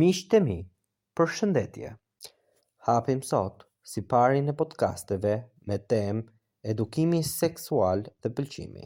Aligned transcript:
Mishë 0.00 0.26
të 0.32 0.38
mi, 0.44 0.54
për 1.16 1.30
shëndetje, 1.34 1.90
hapim 2.88 3.20
sot 3.28 3.62
si 3.92 4.02
pari 4.10 4.42
në 4.44 4.52
podcasteve 4.58 5.30
me 5.70 5.78
tem 5.92 6.18
edukimi 6.72 7.20
seksual 7.28 8.02
dhe 8.02 8.32
pëlqimi. 8.40 8.84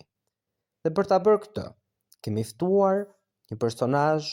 Dhe 0.85 0.93
për 0.99 1.11
të 1.13 1.19
bërë 1.27 1.41
këtë, 1.47 1.65
kemi 2.27 2.45
fëtuar 2.53 3.03
një 3.51 3.59
personaj 3.65 4.31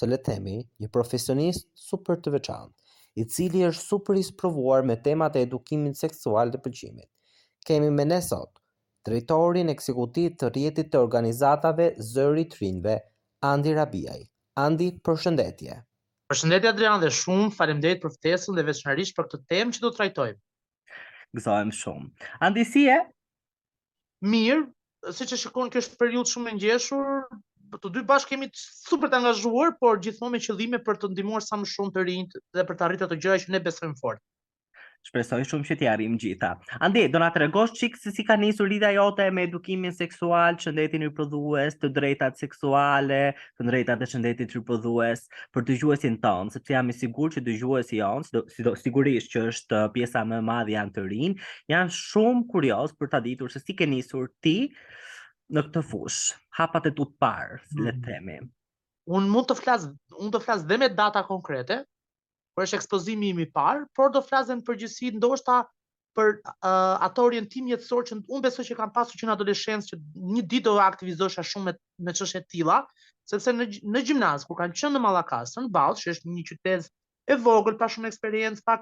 së 0.00 0.10
le 0.12 0.20
temi, 0.28 0.58
një 0.84 0.92
profesionist 0.98 1.70
super 1.86 2.20
të 2.20 2.34
veçan, 2.36 2.74
i 3.20 3.24
cili 3.36 3.64
është 3.70 3.88
super 3.94 4.20
isprovuar 4.26 4.84
me 4.92 4.98
temat 5.08 5.40
e 5.40 5.46
edukimin 5.48 5.96
seksual 6.04 6.52
dhe 6.52 6.60
pëlqimit. 6.66 7.08
Kemi 7.70 7.88
me 7.96 8.04
ne 8.12 8.20
sot, 8.30 8.52
drejtorin 9.08 9.72
e 9.72 9.78
të 9.80 10.52
rjetit 10.58 10.92
të 10.92 11.06
organizatave 11.08 11.92
zëri 12.14 12.48
të 12.52 12.66
rinjve, 12.66 13.00
Andi 13.56 13.78
Rabiaj. 13.80 14.24
Andi 14.56 14.84
për 15.06 15.18
shëndetje. 15.22 15.74
Për 16.32 16.38
shëndetje 16.40 16.68
Adrian 16.70 17.02
dhe 17.02 17.08
shumë 17.16 17.48
faleminderit 17.56 18.00
për 18.04 18.12
ftesën 18.14 18.56
dhe 18.58 18.64
veçanërisht 18.68 19.16
për 19.18 19.26
këtë 19.32 19.40
temë 19.52 19.76
që 19.76 19.82
do 19.82 19.90
të 19.92 19.96
trajtojmë. 19.98 20.38
Gëzohem 21.38 21.72
shumë. 21.80 22.30
Andi 22.48 22.64
si 22.70 22.86
e? 22.88 22.96
Mirë, 24.36 24.62
siç 25.18 25.36
e 25.36 25.40
shikon 25.42 25.68
kjo 25.74 25.82
është 25.84 26.00
periudhë 26.04 26.32
shumë 26.32 26.54
e 26.54 26.56
ngjeshur, 26.56 27.12
të 27.76 27.90
dy 27.98 28.04
bashkë 28.12 28.32
kemi 28.34 28.48
super 28.62 29.12
të 29.12 29.18
angazhuar, 29.20 29.76
por 29.84 30.00
gjithmonë 30.08 30.38
me 30.38 30.40
qëllime 30.48 30.80
për 30.88 31.02
të 31.02 31.12
ndihmuar 31.12 31.44
sa 31.50 31.60
më 31.64 31.68
shumë 31.74 31.92
të 31.98 32.06
rinjt 32.08 32.40
dhe 32.58 32.66
për 32.72 32.78
të 32.80 32.88
arritur 32.88 33.10
ato 33.10 33.20
gjëra 33.26 33.42
që 33.44 33.52
ne 33.58 33.62
besojmë 33.68 34.00
fort. 34.04 34.24
Shpresoj 35.06 35.44
shumë 35.46 35.66
që 35.68 35.74
t'i 35.78 35.86
arrim 35.88 36.16
gjitha. 36.18 36.48
Andi, 36.82 37.04
do 37.14 37.20
na 37.22 37.28
tregosh 37.34 37.74
çik 37.78 37.94
se 38.00 38.10
si 38.14 38.24
ka 38.26 38.34
nisur 38.42 38.66
lidha 38.70 38.88
jote 38.96 39.28
me 39.36 39.44
edukimin 39.46 39.94
seksual, 39.94 40.58
shëndetin 40.62 41.04
e 41.06 41.10
prodhues, 41.14 41.76
të 41.78 41.90
drejtat 42.00 42.42
seksuale, 42.42 43.20
të 43.60 43.68
drejtat 43.68 44.02
e 44.02 44.08
shëndetit 44.12 44.50
të 44.56 44.64
prodhues 44.70 45.22
për 45.54 45.66
dëgjuesin 45.70 46.18
tonë, 46.24 46.56
sepse 46.56 46.74
jam 46.74 46.90
i 46.90 46.96
sigurt 46.98 47.36
që 47.38 47.44
dëgjuesi 47.50 48.00
i 48.00 48.02
on, 48.08 48.26
sigurisht 48.82 49.30
që 49.36 49.44
është 49.52 49.84
pjesa 49.94 50.24
më 50.32 50.40
e 50.42 50.46
madhe 50.50 50.74
janë 50.74 50.96
të 50.98 51.08
janë 51.74 51.96
shumë 52.02 52.46
kurioz 52.52 52.96
për 52.98 53.12
ta 53.14 53.22
ditur 53.28 53.52
se 53.54 53.62
si 53.62 53.78
ke 53.78 53.86
nisur 53.92 54.26
ti 54.44 54.56
në 55.54 55.66
këtë 55.68 55.84
fush. 55.92 56.20
Hapat 56.58 56.90
e 56.90 56.90
tu 56.98 57.06
të 57.12 57.18
parë, 57.22 57.54
mm 57.54 57.66
-hmm. 57.66 57.84
le 57.86 57.92
të 57.92 58.02
mhm. 58.02 58.06
themi. 58.10 58.38
Un 59.16 59.28
mund 59.30 59.46
të 59.46 59.54
flas, 59.62 59.86
un 60.18 60.30
do 60.32 60.38
të 60.40 60.44
flas 60.44 60.66
dhe 60.66 60.78
me 60.82 60.90
data 60.98 61.22
konkrete, 61.22 61.84
por 62.56 62.64
është 62.64 62.76
ekspozimi 62.80 63.28
im 63.34 63.42
i 63.44 63.46
parë, 63.52 63.82
por 63.94 64.10
do 64.14 64.22
flasem 64.24 64.62
përgjithësi 64.64 65.10
ndoshta 65.18 65.58
për 66.16 66.30
uh, 66.38 66.96
atë 67.04 67.20
orientim 67.28 67.66
jetësor 67.68 68.06
që 68.08 68.16
unë 68.22 68.44
besoj 68.46 68.64
që 68.70 68.76
kam 68.78 68.92
pasur 68.96 69.20
që 69.20 69.28
në 69.28 69.34
adoleshencë 69.34 69.90
që 69.92 69.98
një 70.36 70.44
ditë 70.52 70.64
do 70.70 70.76
aktivizohesha 70.84 71.44
shumë 71.50 71.66
me 71.68 71.74
me 72.08 72.14
çështje 72.16 72.40
të 72.46 72.52
tilla, 72.54 72.78
sepse 73.32 73.52
në 73.58 73.66
në 73.96 74.02
gjimnaz 74.08 74.48
kur 74.48 74.56
kanë 74.62 74.78
qenë 74.80 74.94
në 74.96 75.02
Mallakasën, 75.04 75.68
Ballë, 75.76 76.00
që 76.02 76.14
është 76.14 76.32
një 76.32 76.46
qytet 76.50 76.88
e 77.28 77.36
vogël 77.44 77.76
pa 77.80 77.90
shumë 77.92 78.08
eksperiencë, 78.10 78.64
pa, 78.68 78.78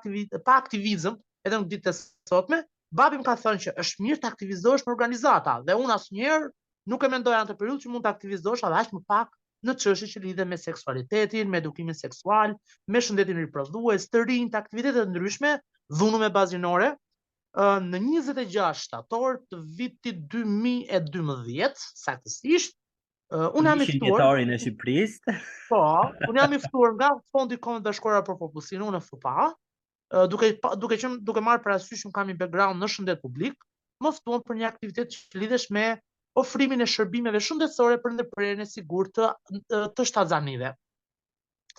pa 0.48 0.56
aktivizëm, 0.62 1.18
edhe 1.48 1.58
në 1.62 1.68
ditët 1.74 1.90
e 1.90 2.28
sotme, 2.30 2.62
babi 3.00 3.18
më 3.20 3.26
ka 3.30 3.36
thënë 3.42 3.64
që 3.66 3.74
është 3.84 4.06
mirë 4.06 4.22
të 4.24 4.30
aktivizohesh 4.30 4.86
me 4.86 4.94
organizata 4.96 5.58
dhe 5.66 5.74
unë 5.82 5.96
asnjëherë 5.98 6.50
nuk 6.92 7.02
e 7.02 7.10
mendoja 7.16 7.42
në 7.42 7.48
atë 7.48 7.58
periudhë 7.62 7.82
që 7.86 7.90
mund 7.94 8.06
të 8.06 8.12
aktivizohesh, 8.14 8.62
edhe 8.70 8.78
aq 8.84 8.94
më 8.94 9.02
pak 9.14 9.34
në 9.64 9.74
çështje 9.80 10.06
që 10.12 10.20
lidhen 10.24 10.48
me 10.52 10.56
seksualitetin, 10.60 11.48
me 11.52 11.58
edukimin 11.62 11.96
seksual, 11.98 12.52
me 12.94 13.00
shëndetin 13.06 13.38
riprodhues, 13.44 14.06
të 14.14 14.24
rinj 14.28 14.50
të 14.54 14.60
aktivitete 14.60 15.00
të 15.06 15.12
ndryshme, 15.14 15.52
dhunë 16.00 16.20
me 16.24 16.28
bazë 16.36 16.60
në 16.64 16.72
26 17.54 18.80
shtator 18.82 19.36
të 19.52 19.60
vitit 19.80 20.22
2012, 20.36 21.90
saktësisht 22.06 22.80
Uh, 23.34 23.48
unë 23.58 23.70
jam 23.70 23.80
i 23.82 23.86
ftuar 23.88 24.06
në 24.06 24.08
Shqipërinë 24.14 24.52
e 24.52 24.56
Shqipërisë. 24.62 25.32
Po, 25.70 25.78
unë 26.28 26.40
jam 26.42 26.52
i 26.54 26.58
ftuar 26.60 26.90
nga 26.94 27.08
Fondi 27.32 27.56
Kombëtar 27.56 27.80
i 27.80 27.86
Bashkuar 27.88 28.20
për 28.26 28.36
Popullsinë 28.38 28.90
në 28.94 29.00
FPA, 29.02 29.46
uh, 29.48 30.26
duke 30.34 30.50
duke 30.82 30.98
qenë 31.00 31.16
duke 31.30 31.42
marr 31.42 31.62
parasysh 31.64 32.04
që 32.04 32.12
kam 32.18 32.28
një 32.30 32.36
background 32.44 32.84
në 32.84 32.90
shëndet 32.94 33.24
publik, 33.24 33.56
më 34.06 34.12
ftuan 34.20 34.44
për 34.44 34.60
një 34.60 34.68
aktivitet 34.68 35.16
që 35.16 35.40
lidhesh 35.46 35.66
me 35.74 35.86
ofrimin 36.38 36.82
e 36.84 36.88
shërbimeve 36.90 37.40
shëndetësore 37.46 37.98
për 38.04 38.14
ndërprerjen 38.16 38.62
e 38.64 38.68
sigurt 38.68 39.16
të 39.18 39.82
të 39.98 40.06
shtatzanive. 40.10 40.70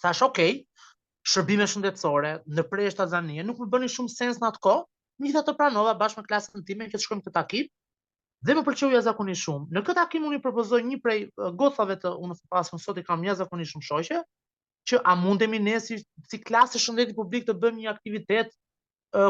Thash, 0.01 0.21
ok, 0.27 0.41
shërbime 1.31 1.67
shëndetësore 1.71 2.31
në 2.55 2.65
prerje 2.71 2.93
shtazanie 2.95 3.43
nuk 3.47 3.59
më 3.63 3.67
bënin 3.75 3.91
shumë 3.95 4.13
sens 4.13 4.39
në 4.41 4.49
atë 4.53 4.63
kohë. 4.67 4.85
Mi 5.23 5.31
tha 5.35 5.41
të 5.47 5.55
pranova 5.59 5.93
bashkë 5.99 6.21
me 6.23 6.29
klasën 6.31 6.65
time 6.69 6.87
që 6.87 6.95
të 6.99 7.03
shkojmë 7.07 7.25
këtë 7.27 7.35
takim. 7.39 7.69
Dhe 8.47 8.55
më 8.59 8.63
pëlqeu 8.67 8.91
ja 8.93 9.01
shumë. 9.43 9.67
Në 9.75 9.81
këtë 9.87 9.95
takim 9.99 10.23
unë 10.29 10.37
i 10.37 10.41
propozoj 10.45 10.81
një 10.91 10.97
prej 11.05 11.25
gocave 11.63 11.95
të 12.03 12.15
unë 12.25 12.35
pas 12.55 12.71
më 12.75 12.79
sot 12.85 12.97
i 12.97 13.03
kam 13.07 13.23
ja 13.27 13.35
shumë 13.43 13.83
shoshe, 13.89 14.21
që 14.87 14.99
a 15.03 15.15
mundemi 15.15 15.59
ne 15.67 15.79
si 15.79 15.99
si 16.31 16.37
klasë 16.49 16.79
shëndetit 16.87 17.15
publik 17.19 17.47
të 17.51 17.57
bëjmë 17.63 17.77
një 17.85 17.89
aktivitet 17.95 18.51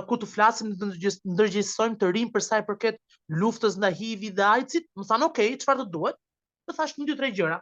ku 0.10 0.18
të 0.18 0.28
flasim 0.30 0.72
të 0.82 0.88
ndërgjegjësojmë 0.94 1.98
të 2.04 2.08
rinj 2.16 2.30
për 2.36 2.44
sa 2.46 2.58
i 2.62 2.66
përket 2.70 2.96
luftës 3.42 3.76
ndaj 3.82 3.92
hiv 4.00 4.24
dhe 4.40 4.46
AIDS-it, 4.52 4.88
më 5.02 5.06
thanë, 5.10 5.26
"Ok, 5.32 5.40
çfarë 5.64 5.84
do 5.84 5.86
duhet?" 5.98 6.18
të 6.70 6.76
thash 6.78 6.96
një 7.02 7.10
dy 7.12 7.18
tre 7.22 7.32
gjëra. 7.40 7.62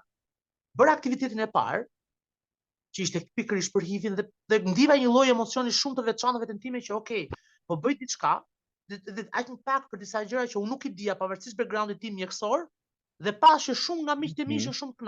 bërë 0.80 0.92
aktivitetin 0.92 1.42
e 1.44 1.46
parë, 1.56 1.82
që 2.98 3.02
ishte 3.06 3.20
pikërisht 3.40 3.74
për 3.76 3.84
HIV-in 3.90 4.16
dhe 4.20 4.24
dhe 4.52 4.58
ndiva 4.72 4.96
një 5.02 5.10
lloj 5.14 5.28
emocioni 5.34 5.72
shumë 5.80 5.98
të 6.00 6.06
veçantë 6.08 6.48
të 6.50 6.56
time 6.64 6.80
që, 6.88 6.96
"Ok, 6.96 7.12
po 7.68 7.76
bëj 7.84 7.94
diçka." 8.00 8.32
Dhe 8.90 9.28
ai 9.38 9.44
një 9.44 9.60
pak 9.70 9.86
për 9.92 10.00
disa 10.02 10.24
gjëra 10.26 10.48
që 10.50 10.58
unë 10.62 10.72
nuk 10.74 10.88
i 10.90 10.90
dija 10.98 11.14
pavarësisht 11.20 11.60
backgroundit 11.62 12.02
tim 12.02 12.18
mjekësor 12.18 12.66
dhe 13.22 13.34
pashë 13.46 13.78
shumë 13.84 14.02
nga 14.08 14.16
miqtë 14.24 14.42
e 14.42 14.46
mhm. 14.50 14.74
shumë 14.80 14.96
të 14.98 15.06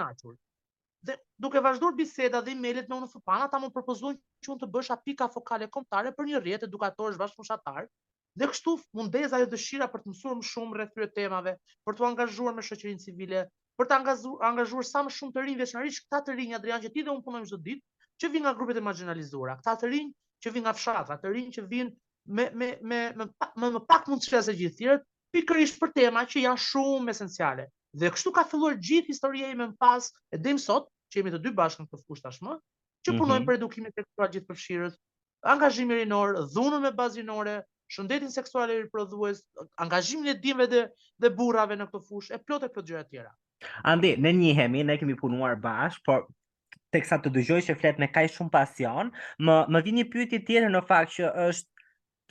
dhe 1.07 1.17
duke 1.41 1.59
vazhduar 1.63 1.93
biseda 1.97 2.41
dhe 2.45 2.51
emailet 2.51 2.89
me 2.89 2.95
UNFP, 2.97 3.29
ata 3.43 3.59
më 3.65 3.69
propozuan 3.75 4.17
që 4.45 4.51
unë 4.53 4.61
të 4.63 4.69
bësha 4.75 4.97
pika 5.07 5.27
fokale 5.35 5.67
kombëtare 5.75 6.13
për 6.17 6.29
një 6.31 6.41
rrjet 6.41 6.65
edukatorësh 6.67 7.19
bashkëfushatar. 7.21 7.87
Dhe 8.41 8.47
kështu 8.51 8.73
mundez 8.99 9.35
ajo 9.37 9.47
dëshira 9.53 9.87
për 9.91 10.03
të 10.05 10.11
mësuar 10.11 10.37
më 10.39 10.45
shumë 10.53 10.77
rreth 10.77 10.93
këtyre 10.93 11.09
temave, 11.19 11.53
për 11.87 11.97
të 11.99 12.05
angazhuar 12.09 12.55
me 12.57 12.63
shoqërinë 12.69 13.03
civile, 13.05 13.43
për 13.79 13.89
të 13.91 13.97
angazhuar, 13.99 14.41
angazhuar 14.51 14.87
sa 14.89 15.03
më 15.07 15.13
shumë 15.17 15.35
të 15.37 15.45
rinj 15.45 15.59
veçanërisht 15.63 16.05
këta 16.07 16.21
të 16.29 16.37
rinj 16.39 16.57
Adrian 16.59 16.83
që 16.87 16.91
ti 16.95 17.05
dhe 17.05 17.13
unë 17.15 17.25
punojmë 17.27 17.49
çdo 17.51 17.59
ditë, 17.67 17.85
që 18.23 18.31
vijnë 18.33 18.45
nga 18.47 18.55
grupet 18.59 18.81
e 18.81 18.85
marginalizuara, 18.89 19.55
këta 19.61 19.75
të 19.83 19.93
rinj 19.93 20.11
që 20.41 20.53
vijnë 20.55 20.67
nga 20.67 20.75
fshatra, 20.79 21.17
të 21.21 21.33
rinj 21.35 21.55
që 21.55 21.65
vijnë 21.71 21.91
me 22.35 22.49
me 22.59 22.67
me 22.91 22.99
me 23.15 23.25
më 23.55 23.85
pak 23.93 24.09
mundësira 24.11 24.43
se 24.49 24.57
gjithë 24.59 24.77
tjerët, 24.81 25.07
pikërisht 25.35 25.79
për 25.79 25.95
tema 26.01 26.25
që 26.33 26.43
janë 26.47 26.63
shumë 26.69 27.15
esenciale. 27.15 27.69
Dhe 27.95 28.11
kështu 28.11 28.31
ka 28.35 28.43
filluar 28.51 28.75
gjithë 28.83 29.13
historia 29.15 29.47
ime 29.55 29.69
më 29.71 29.77
pas 29.79 30.09
e 30.35 30.37
dim 30.45 30.59
sot, 30.59 30.91
që 31.15 31.23
jemi 31.23 31.33
të 31.35 31.39
dy 31.45 31.51
bashkë 31.57 31.85
në 31.85 31.89
këtë 31.91 32.03
fush 32.09 32.23
tashmë, 32.25 32.55
që 32.59 32.59
mm 32.59 33.13
-hmm. 33.13 33.23
punojmë 33.23 33.47
për 33.49 33.59
edukimin 33.61 33.95
seksual 33.95 34.29
gjithëpërfshirës, 34.35 34.97
angazhimin 35.55 35.95
e 35.95 36.01
rinor, 36.03 36.39
dhunën 36.55 36.85
me 36.87 36.91
bazë 36.91 37.61
shëndetin 37.95 38.31
seksual 38.33 38.71
e 38.73 38.79
riprodhues, 38.81 39.43
angazhimin 39.83 40.31
e 40.31 40.33
dimve 40.43 40.65
dhe, 40.71 40.79
dhe 41.21 41.29
burrave 41.37 41.75
në 41.77 41.85
këtë 41.91 42.07
fushë, 42.07 42.31
e 42.33 42.41
plotë 42.47 42.69
këtë 42.73 42.83
gjëra 42.87 43.03
të 43.05 43.11
tjera. 43.13 43.33
Andi, 43.91 44.15
ne 44.25 44.31
njihemi, 44.33 44.81
ne 44.87 44.95
kemi 44.97 45.13
punuar 45.19 45.53
bashkë, 45.61 46.01
por 46.07 46.25
teksa 46.95 47.19
të 47.21 47.31
dëgjoj 47.35 47.59
që 47.67 47.75
flet 47.81 48.01
me 48.01 48.09
kaj 48.15 48.25
shumë 48.37 48.53
pasion, 48.57 49.13
më 49.45 49.55
më 49.75 49.83
vjen 49.85 49.99
një 50.01 50.07
pyetje 50.15 50.39
tjetër 50.49 50.73
në 50.73 50.81
fakt 50.89 51.13
që 51.19 51.29
është 51.45 51.74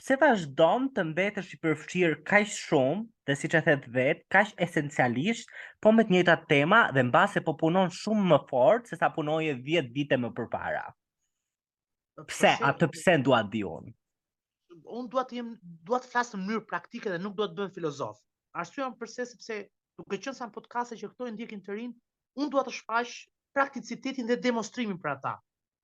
Pse 0.01 0.17
vazhdon 0.19 0.89
të 0.95 1.03
mbetesh 1.11 1.51
i 1.55 1.59
përfshir 1.65 2.15
kaq 2.29 2.49
shumë, 2.53 3.03
dhe 3.29 3.35
siç 3.41 3.53
e 3.57 3.61
thet 3.67 3.85
vet, 3.97 4.23
kaq 4.35 4.49
esencialisht, 4.65 5.51
po 5.85 5.93
me 5.97 6.03
të 6.09 6.15
njëjtat 6.15 6.43
tema 6.51 6.79
dhe 6.97 7.05
mbase 7.09 7.43
po 7.45 7.53
punon 7.61 7.93
shumë 7.99 8.25
më 8.31 8.39
fort 8.49 8.91
se 8.91 8.99
sa 8.99 9.09
punoje 9.19 9.53
10 9.69 9.93
vite 9.99 10.17
më 10.25 10.31
parë. 10.55 10.83
Pse 12.31 12.51
atë 12.71 12.89
pse 12.97 13.15
dua 13.27 13.39
di 13.55 13.63
unë? 13.69 13.95
Unë 14.97 15.09
dua 15.13 15.23
të 15.29 15.39
jem 15.39 15.53
dua 15.87 16.01
të 16.03 16.11
flas 16.11 16.33
në 16.35 16.41
mënyrë 16.43 16.65
praktike 16.73 17.13
dhe 17.15 17.21
nuk 17.23 17.39
dua 17.39 17.47
të 17.51 17.59
bëhem 17.61 17.73
filozof. 17.79 18.19
Arsyeja 18.63 18.89
më 18.91 18.99
përse 19.03 19.29
sepse 19.31 19.61
duke 19.97 20.19
qenë 20.19 20.35
sa 20.41 20.49
podcaste 20.57 20.99
që 20.99 21.13
këto 21.13 21.31
ndjekin 21.37 21.63
të 21.69 21.79
rinj, 21.79 21.95
unë 22.35 22.51
dua 22.57 22.65
të 22.67 22.75
shfaq 22.81 23.15
prakticitetin 23.55 24.27
dhe 24.29 24.37
demonstrimin 24.49 24.99
për 25.05 25.15
ata. 25.15 25.37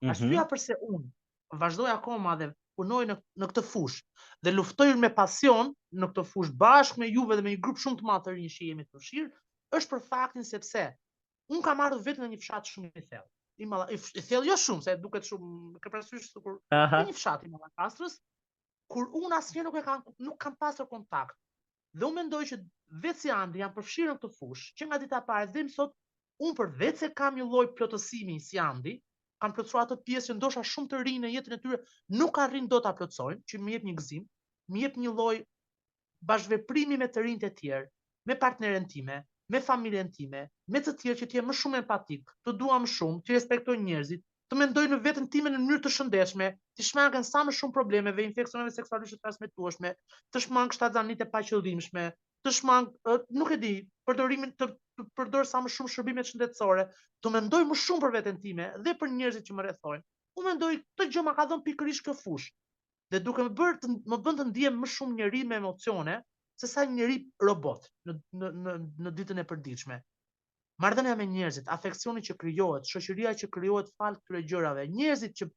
Mhm. 0.04 0.14
Arsyeja 0.14 0.32
mm 0.32 0.44
-hmm. 0.44 0.52
përse 0.52 0.74
unë 0.92 1.64
vazhdoj 1.64 1.92
akoma 1.96 2.36
dhe 2.44 2.52
punojnë 2.82 3.14
në, 3.14 3.16
në 3.42 3.48
këtë 3.52 3.62
fushë 3.70 4.26
dhe 4.46 4.54
luftojnë 4.56 5.02
me 5.04 5.10
pasion 5.18 5.70
në 6.02 6.08
këtë 6.12 6.24
fush 6.32 6.50
bashkë 6.64 7.02
me 7.04 7.10
juve 7.12 7.38
dhe 7.38 7.44
me 7.46 7.52
një 7.54 7.60
grup 7.66 7.78
shumë 7.82 8.00
të 8.02 8.08
madh 8.10 8.26
të 8.28 8.34
rinjë 8.36 8.54
që 8.56 8.70
jemi 8.72 8.86
të 8.86 8.96
përshirë, 8.98 9.30
është 9.80 9.92
për 9.92 10.06
faktin 10.08 10.48
sepse 10.50 10.86
unë 11.52 11.64
kam 11.68 11.84
ardhë 11.86 12.00
vetë 12.08 12.24
në 12.24 12.30
një 12.32 12.40
fshatë 12.46 12.72
shumë 12.74 12.92
i 12.96 13.04
thellë. 13.12 13.30
I, 13.62 13.68
i, 13.94 14.22
thellë 14.30 14.48
jo 14.50 14.56
shumë, 14.64 14.86
se 14.88 14.96
duket 15.04 15.28
shumë 15.28 15.82
kërpresysh 15.84 16.32
të 16.34 16.44
kur 16.46 16.56
një 16.74 17.16
fshatë 17.20 17.48
i 17.50 17.54
Malakastrës, 17.54 18.16
kur 18.92 19.12
unë 19.22 19.38
asnjë 19.38 19.66
nuk, 19.68 19.78
e 19.78 19.84
kam, 19.86 20.02
nuk 20.26 20.40
kam 20.42 20.56
pasur 20.60 20.88
kontakt. 20.90 21.38
Dhe 21.94 22.08
unë 22.08 22.18
mendoj 22.24 22.42
që 22.50 22.60
vetë 23.04 23.22
si 23.26 23.30
janë 23.30 23.70
përfshirë 23.78 24.16
në 24.16 24.20
këtë 24.24 24.34
fush, 24.40 24.72
që 24.80 24.90
nga 24.90 25.02
dita 25.06 25.22
pare 25.30 25.52
dhe 25.54 25.66
sot 25.78 25.94
un 26.48 26.58
për 26.58 26.74
vetë 26.82 27.04
se 27.04 27.12
kam 27.22 27.38
një 27.38 27.46
lloj 27.52 27.68
plotësimi 27.78 28.40
si 28.48 28.58
andi, 28.64 28.98
kanë 29.42 29.56
plotësuar 29.58 29.88
ato 29.88 29.96
pjesë 30.06 30.32
që 30.32 30.38
ndoshta 30.38 30.62
shumë 30.72 30.90
të 30.92 30.98
rinë 31.08 31.24
në 31.26 31.30
jetën 31.36 31.56
e 31.56 31.60
tyre 31.64 31.78
nuk 32.20 32.38
arrin 32.44 32.68
dot 32.74 32.84
ta 32.86 32.92
plotësojnë, 33.00 33.42
që 33.52 33.60
më 33.66 33.74
jep 33.76 33.86
një 33.90 33.96
gëzim, 34.02 34.26
më 34.76 34.84
jep 34.86 34.98
një 35.06 35.14
lloj 35.16 35.36
bashkëveprimi 36.32 37.00
me 37.02 37.08
të 37.16 37.24
rinjtë 37.26 37.50
e 37.50 37.54
tjerë, 37.62 37.88
me 38.32 38.38
partneren 38.44 38.86
time, 38.92 39.18
me 39.56 39.62
familjen 39.70 40.12
time, 40.18 40.44
me 40.76 40.82
të 40.86 40.94
tjerë 41.02 41.22
që 41.24 41.30
të 41.32 41.40
jem 41.40 41.50
më 41.52 41.58
shumë 41.62 41.82
empatik, 41.82 42.30
të 42.46 42.54
dua 42.62 42.78
më 42.84 42.92
shumë, 42.94 43.24
të 43.30 43.36
respektoj 43.40 43.78
njerëzit, 43.88 44.24
të 44.52 44.58
mendoj 44.62 44.86
në 44.94 44.98
veten 45.10 45.28
time 45.34 45.50
në 45.56 45.62
mënyrë 45.64 45.86
të 45.88 45.94
shëndetshme, 45.98 46.48
të 46.78 46.86
shmangën 46.92 47.26
sa 47.34 47.42
më 47.50 47.56
shumë 47.62 47.74
problemeve 47.80 48.24
infeksioneve 48.30 48.74
seksuale 48.78 49.08
të 49.10 49.18
transmetueshme, 49.26 49.96
të 50.30 50.44
shmangë 50.46 50.78
shtatzanit 50.78 51.24
paqëllimshme, 51.34 52.12
të 52.46 52.52
shmang, 52.58 52.86
nuk 53.40 53.52
e 53.56 53.58
di, 53.62 53.72
përdorimin 54.10 54.52
të, 54.60 54.68
përdor 55.18 55.48
sa 55.50 55.60
më 55.66 55.70
shumë 55.76 55.94
shërbimet 55.96 56.30
shëndetësore, 56.32 56.86
të 57.22 57.32
mendoj 57.36 57.60
më 57.72 57.78
shumë 57.84 58.04
për 58.06 58.14
veten 58.16 58.40
time 58.46 58.70
dhe 58.88 58.96
për 59.02 59.12
njerëzit 59.18 59.46
që 59.50 59.58
më 59.58 59.66
rrethojnë. 59.68 60.04
U 60.42 60.46
mendoj 60.48 60.72
të 61.00 61.08
gjë 61.14 61.24
më 61.28 61.36
ka 61.40 61.46
dhënë 61.52 61.66
pikërisht 61.70 62.08
kjo 62.08 62.38
Dhe 63.12 63.20
duke 63.20 63.44
më 63.44 63.52
bërë 63.60 63.78
të 63.84 63.88
më 64.12 64.18
bën 64.26 64.38
të 64.40 64.44
ndiem 64.50 64.76
më 64.82 64.88
shumë 64.92 65.14
njerëz 65.18 65.42
me 65.48 65.56
emocione 65.60 66.14
se 66.62 66.68
sa 66.72 66.86
një 66.88 66.94
njerëz 67.02 67.24
robot 67.44 67.90
në 68.08 68.14
në 68.40 68.52
në 68.68 68.76
në 69.04 69.12
ditën 69.18 69.42
e 69.42 69.44
përditshme. 69.50 69.98
Marrëdhënia 70.84 71.18
me 71.20 71.26
njerëzit, 71.34 71.68
afeksioni 71.76 72.24
që 72.28 72.38
krijohet, 72.46 72.88
shoqëria 72.94 73.34
që 73.42 73.50
krijohet 73.58 73.92
fal 74.00 74.16
këtyre 74.22 74.44
gjërave, 74.48 74.88
njerëzit 74.96 75.36
që 75.42 75.50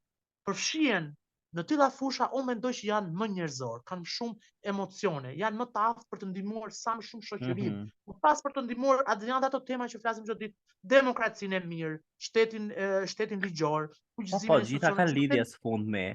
përfshihen 0.49 1.07
Në 1.55 1.63
tila 1.71 1.85
fusha, 1.95 2.25
unë 2.35 2.47
mendoj 2.49 2.69
që 2.75 2.87
janë 2.89 3.13
më 3.19 3.25
njerëzor, 3.33 3.77
kanë 3.87 4.09
shumë 4.13 4.47
emocione, 4.71 5.29
janë 5.41 5.59
më 5.61 5.67
tafë 5.77 6.03
për 6.11 6.19
të 6.23 6.27
ndimuar 6.33 6.73
sa 6.77 6.95
më 6.99 7.05
shumë 7.09 7.27
shëqërim, 7.29 7.69
mhm. 7.69 7.77
mm 7.79 7.85
-hmm. 7.85 8.17
pas 8.25 8.43
për 8.47 8.55
të 8.57 8.63
ndimuar 8.65 9.03
atë 9.13 9.29
janë 9.29 9.49
ato 9.49 9.61
tema 9.69 9.87
që 9.93 10.01
flasim 10.03 10.25
çdo 10.27 10.35
ditë, 10.41 10.57
demokracinë 10.95 11.61
e 11.61 11.61
mirë, 11.71 11.99
shtetin, 12.27 12.65
e, 12.71 12.89
shtetin 13.13 13.43
ligjor, 13.45 13.87
po, 14.19 14.25
po, 14.49 14.59
gjitha 14.71 14.91
kanë 14.99 15.15
lidhje 15.15 15.45
së 15.53 15.63
fund 15.63 15.87
me. 15.95 16.05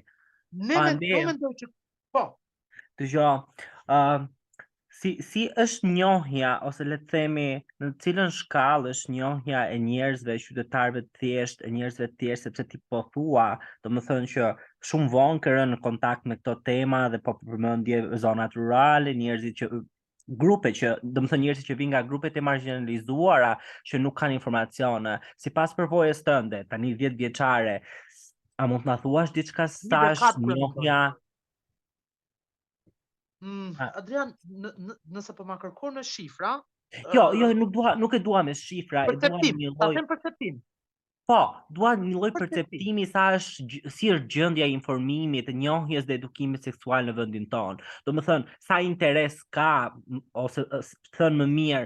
Ne 0.73 0.77
me 1.01 1.25
mendoj 1.33 1.55
që, 1.63 1.71
po. 2.17 2.27
Të 3.01 3.09
gjo, 3.15 3.33
Si, 4.91 5.13
si 5.23 5.43
është 5.63 5.87
njohja, 5.95 6.49
ose 6.67 6.85
le 6.85 6.97
të 7.01 7.09
themi, 7.13 7.45
në 7.83 7.89
cilën 8.05 8.33
shkallë 8.35 8.91
është 8.95 9.13
njohja 9.15 9.61
e 9.75 9.77
njerëzve, 9.85 10.35
qytetarëve 10.45 11.03
të 11.05 11.21
thjeshtë, 11.23 11.65
e 11.67 11.71
njerëzve 11.77 12.09
të 12.11 12.17
thjeshtë, 12.23 12.51
sepse 12.51 12.65
ti 12.73 12.81
po 12.91 13.03
thua, 13.15 13.45
do 13.87 13.93
më 13.95 14.03
thënë 14.09 14.31
që 14.33 14.49
shumë 14.91 15.09
vonë 15.15 15.43
kërën 15.47 15.73
në 15.75 15.79
kontakt 15.87 16.27
me 16.33 16.39
këto 16.41 16.57
tema 16.71 17.05
dhe 17.13 17.21
po 17.29 17.37
përmëndje 17.45 18.01
zonat 18.25 18.59
rurale, 18.59 19.15
njerëzit 19.23 19.63
që 19.63 19.71
grupe 20.43 20.75
që, 20.81 20.93
do 21.07 21.23
të 21.25 21.33
thonë 21.35 21.45
njerëzit 21.47 21.71
që 21.71 21.79
vinë 21.83 21.93
nga 21.95 22.03
grupet 22.11 22.37
e 22.37 22.45
marginalizuara, 22.51 23.53
që 23.93 24.03
nuk 24.03 24.19
kanë 24.25 24.41
informacione, 24.41 25.15
sipas 25.47 25.79
përvojës 25.79 26.27
tënde, 26.27 26.65
tani 26.75 26.95
10 27.07 27.17
vjeçare, 27.23 27.79
a 28.59 28.67
mund 28.69 28.83
të 28.83 28.91
na 28.95 28.99
thuash 29.07 29.35
diçka 29.39 29.71
sa 29.79 30.05
njohja 30.35 31.01
Mm, 33.43 33.73
Adrian, 33.97 34.31
nëse 35.09 35.33
po 35.37 35.47
ma 35.49 35.57
kërkon 35.61 35.95
në 35.97 36.03
shifra, 36.05 36.55
jo, 37.15 37.29
jo, 37.39 37.49
nuk 37.57 37.71
dua, 37.73 37.95
nuk 37.97 38.13
e 38.13 38.21
dua 38.21 38.43
me 38.45 38.53
shifra, 38.59 39.07
e 39.09 39.15
dua 39.17 39.31
një 39.39 39.71
lloj 39.97 40.05
perceptimi. 40.11 40.59
Po, 41.31 41.39
dua 41.73 41.93
një 41.97 42.11
lloj 42.13 42.33
perceptimi 42.35 43.07
sa 43.09 43.29
është 43.39 43.81
si 43.95 44.11
është 44.13 44.29
gjendja 44.35 44.67
e 44.67 44.75
informimit, 44.75 45.49
e 45.49 45.55
njohjes 45.63 46.09
dhe 46.09 46.19
edukimit 46.21 46.67
seksual 46.69 47.09
në 47.09 47.15
vendin 47.21 47.47
ton. 47.53 47.81
Do 48.05 48.13
më 48.17 48.27
thënë, 48.29 48.57
sa 48.67 48.81
interes 48.89 49.39
ka 49.57 49.71
ose 50.45 50.67
thon 51.17 51.41
më 51.41 51.51
mirë 51.57 51.85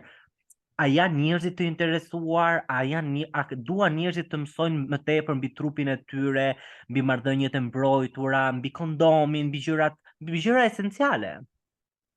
A 0.82 0.88
janë 0.90 1.14
njerëzit 1.22 1.54
të 1.54 1.64
interesuar, 1.70 2.56
a 2.66 2.80
janë 2.82 3.10
një, 3.14 3.26
a 3.38 3.42
duan 3.68 3.94
njerëzit 3.94 4.26
të 4.32 4.40
mësojnë 4.42 4.80
më 4.90 4.98
tepër 5.06 5.36
mbi 5.38 5.50
trupin 5.54 5.90
e 5.92 5.94
tyre, 6.10 6.48
mbi 6.90 7.04
marrëdhëniet 7.06 7.54
e 7.54 7.60
mbrojtura, 7.68 8.40
mbi 8.56 8.72
kondomin, 8.74 9.52
mbi 9.52 9.60
gjërat 9.68 9.94
gjëra 10.32 10.64
esenciale. 10.68 11.30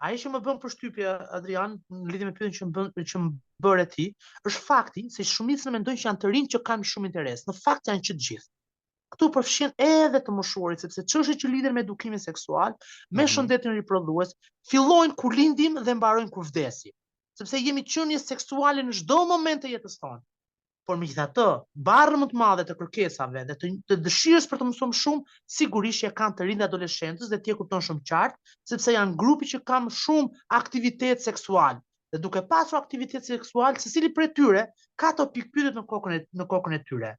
Ai 0.06 0.13
që 0.21 0.30
më 0.31 0.39
bën 0.45 0.59
përshtypje 0.62 1.13
Adrian 1.38 1.74
në 1.92 2.12
lidhje 2.13 2.27
me 2.30 2.33
pyetjen 2.38 2.57
që 2.59 2.68
më 2.68 2.92
bën 2.98 3.07
që 3.12 3.21
më 3.24 3.31
bëre 3.65 3.86
ti, 3.94 4.06
është 4.45 4.62
fakti 4.68 5.04
se 5.13 5.25
shumica 5.25 5.65
më 5.69 5.74
mendojnë 5.77 5.98
që 6.01 6.07
janë 6.07 6.21
të 6.24 6.31
rinj 6.36 6.51
që 6.54 6.62
kanë 6.69 6.88
shumë 6.92 7.09
interes. 7.12 7.44
Në 7.48 7.56
fakt 7.63 7.89
janë 7.89 8.06
që 8.09 8.18
të 8.19 8.27
gjithë. 8.27 8.50
Këtu 9.15 9.27
përfshin 9.38 9.74
edhe 9.88 10.19
të 10.27 10.36
moshuarit 10.38 10.83
sepse 10.86 11.01
çështja 11.13 11.38
që 11.44 11.51
lidhet 11.56 11.74
me 11.74 11.81
edukimin 11.86 12.19
seksual, 12.27 12.75
me 12.75 12.77
mm 13.09 13.18
-hmm. 13.18 13.33
shëndetin 13.36 13.75
riprodhues, 13.80 14.36
fillojnë 14.71 15.15
kur 15.24 15.33
lindim 15.39 15.80
dhe 15.88 15.95
mbarojnë 15.98 16.31
kur 16.36 16.45
vdesim. 16.51 16.94
Sepse 17.42 17.63
jemi 17.65 17.86
qenie 17.94 18.19
seksuale 18.27 18.83
në 18.86 18.94
çdo 19.01 19.24
moment 19.33 19.63
të 19.65 19.71
jetës 19.74 20.00
tonë 20.04 20.21
por 20.87 20.97
megjithatë, 21.01 21.43
barra 21.87 22.17
më 22.21 22.27
të 22.31 22.37
madhe 22.39 22.63
të 22.67 22.75
kërkesave 22.79 23.41
dhe 23.49 23.55
të, 23.59 23.69
të 23.91 23.97
dëshirës 24.05 24.45
për 24.47 24.61
të 24.61 24.67
mësuar 24.69 24.93
shumë 24.95 25.37
sigurisht 25.57 26.05
që 26.05 26.11
kanë 26.15 26.37
të 26.39 26.45
rinjtë 26.47 26.67
adoleshentës 26.69 27.31
dhe 27.33 27.39
ti 27.43 27.51
e 27.51 27.55
kupton 27.59 27.83
shumë 27.87 28.03
qartë, 28.11 28.39
sepse 28.71 28.93
janë 28.95 29.17
grupi 29.23 29.49
që 29.51 29.59
kanë 29.71 29.91
shumë 29.97 30.45
aktivitet 30.59 31.23
seksual. 31.25 31.81
Dhe 32.13 32.21
duke 32.23 32.43
pasur 32.53 32.79
aktivitet 32.79 33.27
seksual, 33.27 33.75
secili 33.83 34.13
prej 34.15 34.29
tyre 34.37 34.63
ka 35.03 35.11
të 35.17 35.25
pikpyetur 35.35 35.75
në 35.75 35.83
kokën 35.91 36.15
e 36.15 36.21
në 36.41 36.47
kokën 36.55 36.77
e 36.77 36.81
tyre. 36.87 37.11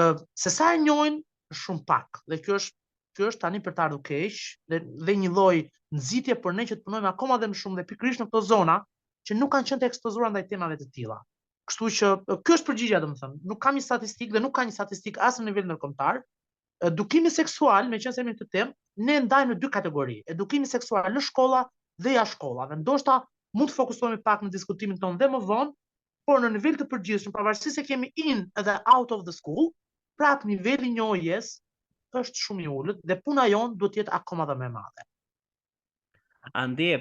uh, 0.00 0.14
se 0.38 0.50
sa 0.54 0.68
e 0.74 0.78
njohin 0.84 1.16
shumë 1.60 1.82
pak. 1.88 2.20
Dhe 2.30 2.36
kjo 2.44 2.60
është 2.60 2.76
kjo 3.16 3.30
është 3.32 3.40
tani 3.46 3.58
për 3.64 3.74
të 3.74 3.82
ardhur 3.86 4.04
keq 4.06 4.36
dhe 4.70 4.78
dhe 5.08 5.16
një 5.24 5.32
lloj 5.34 5.56
nxitje 5.96 6.36
për 6.44 6.54
ne 6.58 6.68
që 6.68 6.76
të 6.76 6.84
punojmë 6.86 7.10
akoma 7.14 7.40
dhe 7.42 7.48
më 7.50 7.58
shumë 7.64 7.80
dhe 7.80 7.86
pikërisht 7.88 8.22
në 8.22 8.28
këtë 8.30 8.44
zonë 8.52 8.76
që 9.26 9.38
nuk 9.40 9.52
kanë 9.56 9.68
qenë 9.72 9.80
të 9.82 9.88
ekspozuar 9.90 10.30
ndaj 10.30 10.46
temave 10.52 10.78
të 10.78 10.86
tilla. 10.94 11.18
Kështu 11.70 11.88
që 11.96 12.06
kjo 12.42 12.54
është 12.58 12.66
përgjigjja 12.68 12.98
domethënë, 13.02 13.36
nuk 13.50 13.58
kam 13.64 13.76
një 13.78 13.82
statistikë 13.86 14.34
dhe 14.36 14.40
nuk 14.42 14.52
ka 14.56 14.62
një 14.68 14.72
statistikë 14.76 15.20
as 15.26 15.36
në 15.40 15.44
nivel 15.48 15.68
ndërkombëtar. 15.68 16.16
Edukimi 16.88 17.30
seksual, 17.34 17.90
me 17.92 18.00
qenë 18.02 18.14
se 18.16 18.22
jemi 18.24 18.32
këtë 18.38 18.50
temë, 18.56 18.74
ne 19.10 19.18
ndajmë 19.26 19.54
në 19.54 19.58
dy 19.64 19.70
kategori, 19.76 20.16
edukimi 20.34 20.66
seksual 20.70 21.06
në 21.14 21.22
shkolla 21.28 21.60
dhe 22.06 22.16
jashtë 22.16 22.34
shkollave. 22.38 22.78
Ndoshta 22.80 23.20
mund 23.60 23.70
të 23.70 23.76
fokusohemi 23.76 24.18
pak 24.26 24.42
në 24.46 24.50
diskutimin 24.56 24.98
tonë 25.04 25.20
dhe 25.22 25.28
më 25.36 25.42
vonë, 25.52 25.72
por 26.30 26.42
në 26.42 26.50
nivel 26.56 26.80
të 26.80 26.88
përgjithshëm, 26.94 27.36
pavarësisht 27.38 27.78
se 27.78 27.84
kemi 27.92 28.10
in 28.24 28.42
edhe 28.64 28.78
out 28.96 29.14
of 29.18 29.22
the 29.28 29.36
school, 29.38 29.70
prap 30.22 30.48
niveli 30.52 30.90
i 30.90 30.96
njohjes 30.98 31.52
është 32.22 32.46
shumë 32.48 32.66
i 32.66 32.68
ulët 32.80 33.06
dhe 33.12 33.18
puna 33.22 33.46
jon 33.54 33.78
duhet 33.84 34.00
të 34.00 34.02
jetë 34.04 34.16
akoma 34.22 34.48
më 34.54 34.72
e 34.72 34.72
madhe. 34.80 35.09
Andi, 36.56 36.94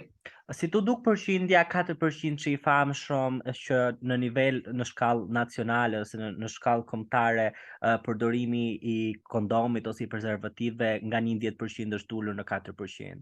si 0.57 0.68
të 0.74 0.80
duk 0.88 1.03
përshindja 1.06 1.62
4% 1.74 2.39
që 2.44 2.51
i 2.53 2.59
famë 2.63 2.95
shumë 3.01 3.53
që 3.59 3.80
në 4.12 4.18
nivel 4.24 4.57
në 4.80 4.88
shkall 4.91 5.21
nacionale 5.38 6.01
ose 6.06 6.18
në, 6.19 6.27
shkallë 6.33 6.50
shkall 6.56 6.83
komtare 6.89 7.45
përdorimi 8.07 8.63
i 8.83 8.97
kondomit 9.33 9.88
ose 9.94 10.03
i 10.03 10.09
prezervative 10.15 10.91
nga 11.07 11.21
10% 11.30 11.97
është 12.00 12.12
tullur 12.13 12.36
në 12.41 12.45
4%? 12.51 13.21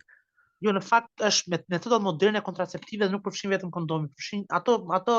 Jo, 0.65 0.71
në 0.73 0.81
fakt 0.89 1.21
është 1.29 1.51
me 1.53 1.59
metodat 1.75 2.01
moderne 2.07 2.41
kontraceptive 2.47 3.05
dhe 3.05 3.13
nuk 3.13 3.23
përfshin 3.27 3.51
vetëm 3.53 3.71
kondomin, 3.75 4.09
përfshin 4.17 4.47
ato 4.59 4.79
ato 4.97 5.17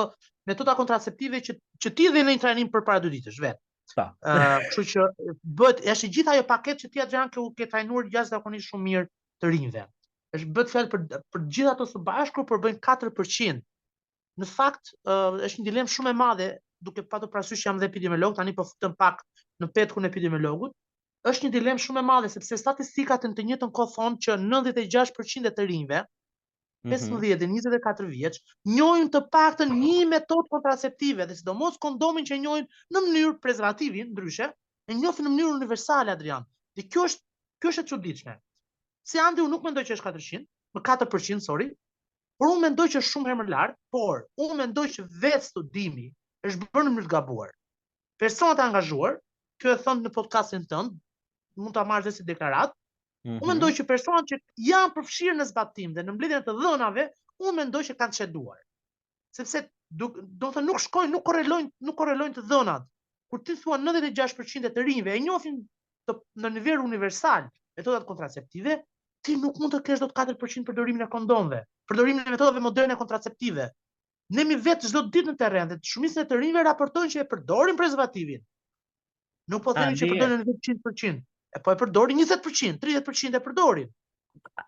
metoda 0.50 0.74
kontraceptive 0.80 1.40
që 1.48 1.54
që 1.84 1.92
ti 2.00 2.08
dhe 2.16 2.24
në 2.26 2.34
trajnim 2.46 2.72
për 2.74 2.82
para 2.88 3.04
dy 3.06 3.14
ditësh 3.18 3.40
vetë. 3.46 3.60
Po. 3.96 4.04
kështu 4.20 4.82
që 4.90 5.04
bëhet 5.58 5.78
është 5.92 6.08
gjithë 6.16 6.30
ajo 6.34 6.42
paketë 6.50 6.80
që 6.82 6.88
ti 6.92 7.00
atë 7.04 7.16
janë 7.18 7.32
ke 7.32 7.38
u 7.40 7.46
ke 7.56 7.64
trajnuar 7.72 8.10
gjithë 8.12 8.34
zakonisht 8.34 8.68
shumë 8.74 8.84
mirë 8.84 9.08
të 9.40 9.52
rinjve. 9.54 9.84
Ëh, 9.86 9.86
është 10.36 10.48
bëtë 10.56 10.72
fjallë 10.74 10.90
për, 10.92 11.04
për 11.34 11.44
gjitha 11.56 11.72
të 11.78 11.84
së 11.92 12.00
bashku, 12.06 12.42
për 12.48 12.60
bëjnë 12.64 12.80
4%. 12.86 13.62
Në 14.42 14.48
fakt, 14.50 14.90
uh, 15.12 15.38
është 15.46 15.60
një 15.62 15.68
dilemë 15.70 15.92
shumë 15.92 16.12
e 16.12 16.16
madhe, 16.18 16.48
duke 16.88 17.02
pa 17.12 17.20
të 17.22 17.28
prasysh 17.32 17.62
jam 17.66 17.78
dhe 17.80 17.88
epidemiolog, 17.90 18.36
tani 18.40 18.52
po 18.58 18.66
futem 18.68 18.92
pak 19.00 19.22
në 19.62 19.70
petkun 19.78 20.06
epidemiologut, 20.08 20.74
është 21.32 21.48
një 21.48 21.52
dilemë 21.56 21.82
shumë 21.84 22.02
e 22.04 22.06
madhe, 22.10 22.30
sepse 22.34 22.58
statistikat 22.60 23.24
në 23.26 23.34
të 23.38 23.46
njëtën 23.48 23.72
kohë 23.78 23.94
thonë 23.96 24.20
që 24.26 24.36
96% 24.44 25.50
e 25.50 25.54
të 25.56 25.66
rinjve, 25.72 26.02
15-24 26.86 28.04
mhm. 28.04 28.10
vjeç, 28.12 28.36
njohin 28.76 29.08
të 29.12 29.24
paktën 29.34 29.72
një 29.80 30.04
metod 30.12 30.46
kontraceptive 30.52 31.26
dhe 31.26 31.38
sidomos 31.40 31.80
kondomin 31.82 32.28
që 32.28 32.38
njohin 32.44 32.68
në 32.94 33.02
mënyrë 33.08 33.34
prezervative, 33.42 34.04
ndryshe, 34.12 34.46
e 34.92 34.98
njohin 35.00 35.26
në 35.26 35.32
mënyrë 35.34 35.56
universale 35.58 36.14
Adrian. 36.14 36.46
Dhe 36.78 36.86
kjo 36.86 37.08
është 37.10 37.24
kjo 37.60 37.72
është 37.74 37.84
e 37.84 37.90
çuditshme. 37.90 38.36
Se 39.08 39.18
Andri 39.24 39.40
unë 39.44 39.54
nuk 39.56 39.62
mendoj 39.64 39.82
që 39.88 39.94
është 39.96 40.04
400, 40.10 40.40
më 40.76 40.80
4%, 40.86 41.40
sorry. 41.44 41.66
Por 42.38 42.50
unë 42.54 42.64
mendoj 42.66 42.86
që 42.94 43.00
është 43.00 43.12
shumë 43.12 43.28
herë 43.30 43.36
më 43.40 43.46
lart, 43.52 43.76
por 43.96 44.24
unë 44.46 44.56
mendoj 44.58 44.82
që 44.96 45.04
vetë 45.22 45.46
studimi 45.46 46.02
është 46.48 46.66
bërë 46.68 46.82
në 46.88 46.92
mënyrë 46.96 47.08
gabuar. 47.14 47.54
Personat 48.24 48.60
e 48.60 48.64
angazhuar, 48.66 49.14
kjo 49.64 49.72
e 49.72 49.78
thonë 49.86 50.04
në 50.04 50.12
podcastin 50.18 50.66
tënd, 50.74 50.92
mund 51.62 51.74
ta 51.78 51.86
dhe 52.04 52.12
si 52.18 52.24
deklaratë. 52.32 52.74
Mm 53.24 53.30
-hmm. 53.30 53.38
Unë 53.38 53.40
mhm. 53.40 53.48
mendoj 53.52 53.70
që 53.78 53.86
personat 53.92 54.26
që 54.32 54.36
janë 54.68 54.94
përfshirë 54.98 55.36
në 55.38 55.44
zbatim 55.52 55.94
dhe 55.96 56.02
në 56.02 56.12
mbledhjen 56.18 56.42
e 56.52 56.58
dhënave, 56.60 57.08
unë 57.42 57.56
mendoj 57.62 57.82
që 57.88 57.94
kanë 58.02 58.16
çeduar. 58.20 58.60
Sepse 59.38 59.64
do 60.02 60.06
të 60.20 60.52
thonë 60.58 60.66
nuk 60.68 60.78
shkojnë, 60.84 61.12
nuk 61.16 61.24
korrelojnë, 61.30 61.70
nuk 61.88 61.96
korrelojnë 62.02 62.34
të 62.34 62.42
dhënat. 62.52 62.84
Kur 63.30 63.40
ti 63.42 63.54
thua 63.64 63.78
96% 63.88 64.64
e 64.64 64.70
të 64.76 64.84
rinjve 64.90 65.16
e 65.16 65.20
njohin 65.24 65.58
në 66.36 66.52
nivel 66.58 66.84
universal 66.90 67.48
metodat 67.76 68.04
kontraceptive, 68.06 68.78
ti 69.28 69.36
nuk 69.40 69.58
mund 69.60 69.74
të 69.76 69.82
kesh 69.86 70.00
do 70.02 70.06
të 70.10 70.16
4% 70.36 70.64
përdorimin 70.68 71.04
e 71.04 71.10
kondomve, 71.12 71.58
përdorimin 71.90 72.22
e 72.24 72.32
metodave 72.36 72.62
moderne 72.64 72.94
kontraceptive. 73.00 73.66
Ne 74.36 74.44
mi 74.48 74.56
vetë 74.64 74.88
çdo 74.90 75.02
ditë 75.12 75.32
në 75.32 75.38
terren 75.40 75.70
dhe 75.72 75.76
shumica 75.90 76.22
e 76.24 76.28
të 76.30 76.36
rinjve 76.40 76.62
raportojnë 76.68 77.12
që 77.14 77.22
e 77.24 77.28
përdorin 77.34 77.78
prezervativin. 77.80 78.42
Nuk 79.52 79.64
po 79.66 79.74
themi 79.76 79.96
që 80.00 80.08
përdorin 80.14 80.42
100%, 80.48 81.20
e 81.58 81.62
po 81.64 81.72
e 81.74 81.78
përdorin 81.82 82.20
20%, 82.22 82.80
30% 82.86 83.38
e 83.40 83.42
përdorin. 83.48 83.88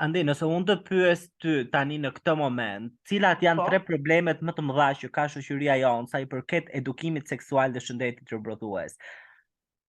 Andi, 0.05 0.25
nëse 0.29 0.49
unë 0.52 0.67
të 0.67 0.75
pyes 0.88 1.25
ty 1.45 1.57
tani 1.73 1.99
në 2.05 2.11
këtë 2.19 2.35
moment, 2.40 2.93
cilat 3.11 3.43
janë 3.47 3.62
po? 3.62 3.67
tre 3.71 3.79
problemet 3.88 4.40
më 4.49 4.57
të 4.57 4.64
mëdha 4.69 4.88
që 5.02 5.11
ka 5.17 5.29
shoqëria 5.37 5.76
jonë 5.87 6.11
sa 6.12 6.21
i 6.25 6.29
përket 6.37 6.73
edukimit 6.81 7.31
seksual 7.33 7.73
dhe 7.76 7.85
shëndetit 7.88 8.29
të 8.33 8.40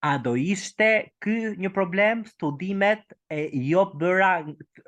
a 0.02 0.18
do 0.18 0.34
ishte 0.34 1.14
ky 1.22 1.54
një 1.62 1.70
problem 1.74 2.24
studimet 2.26 3.02
e 3.30 3.44
jo 3.70 3.84
bëra 4.02 4.32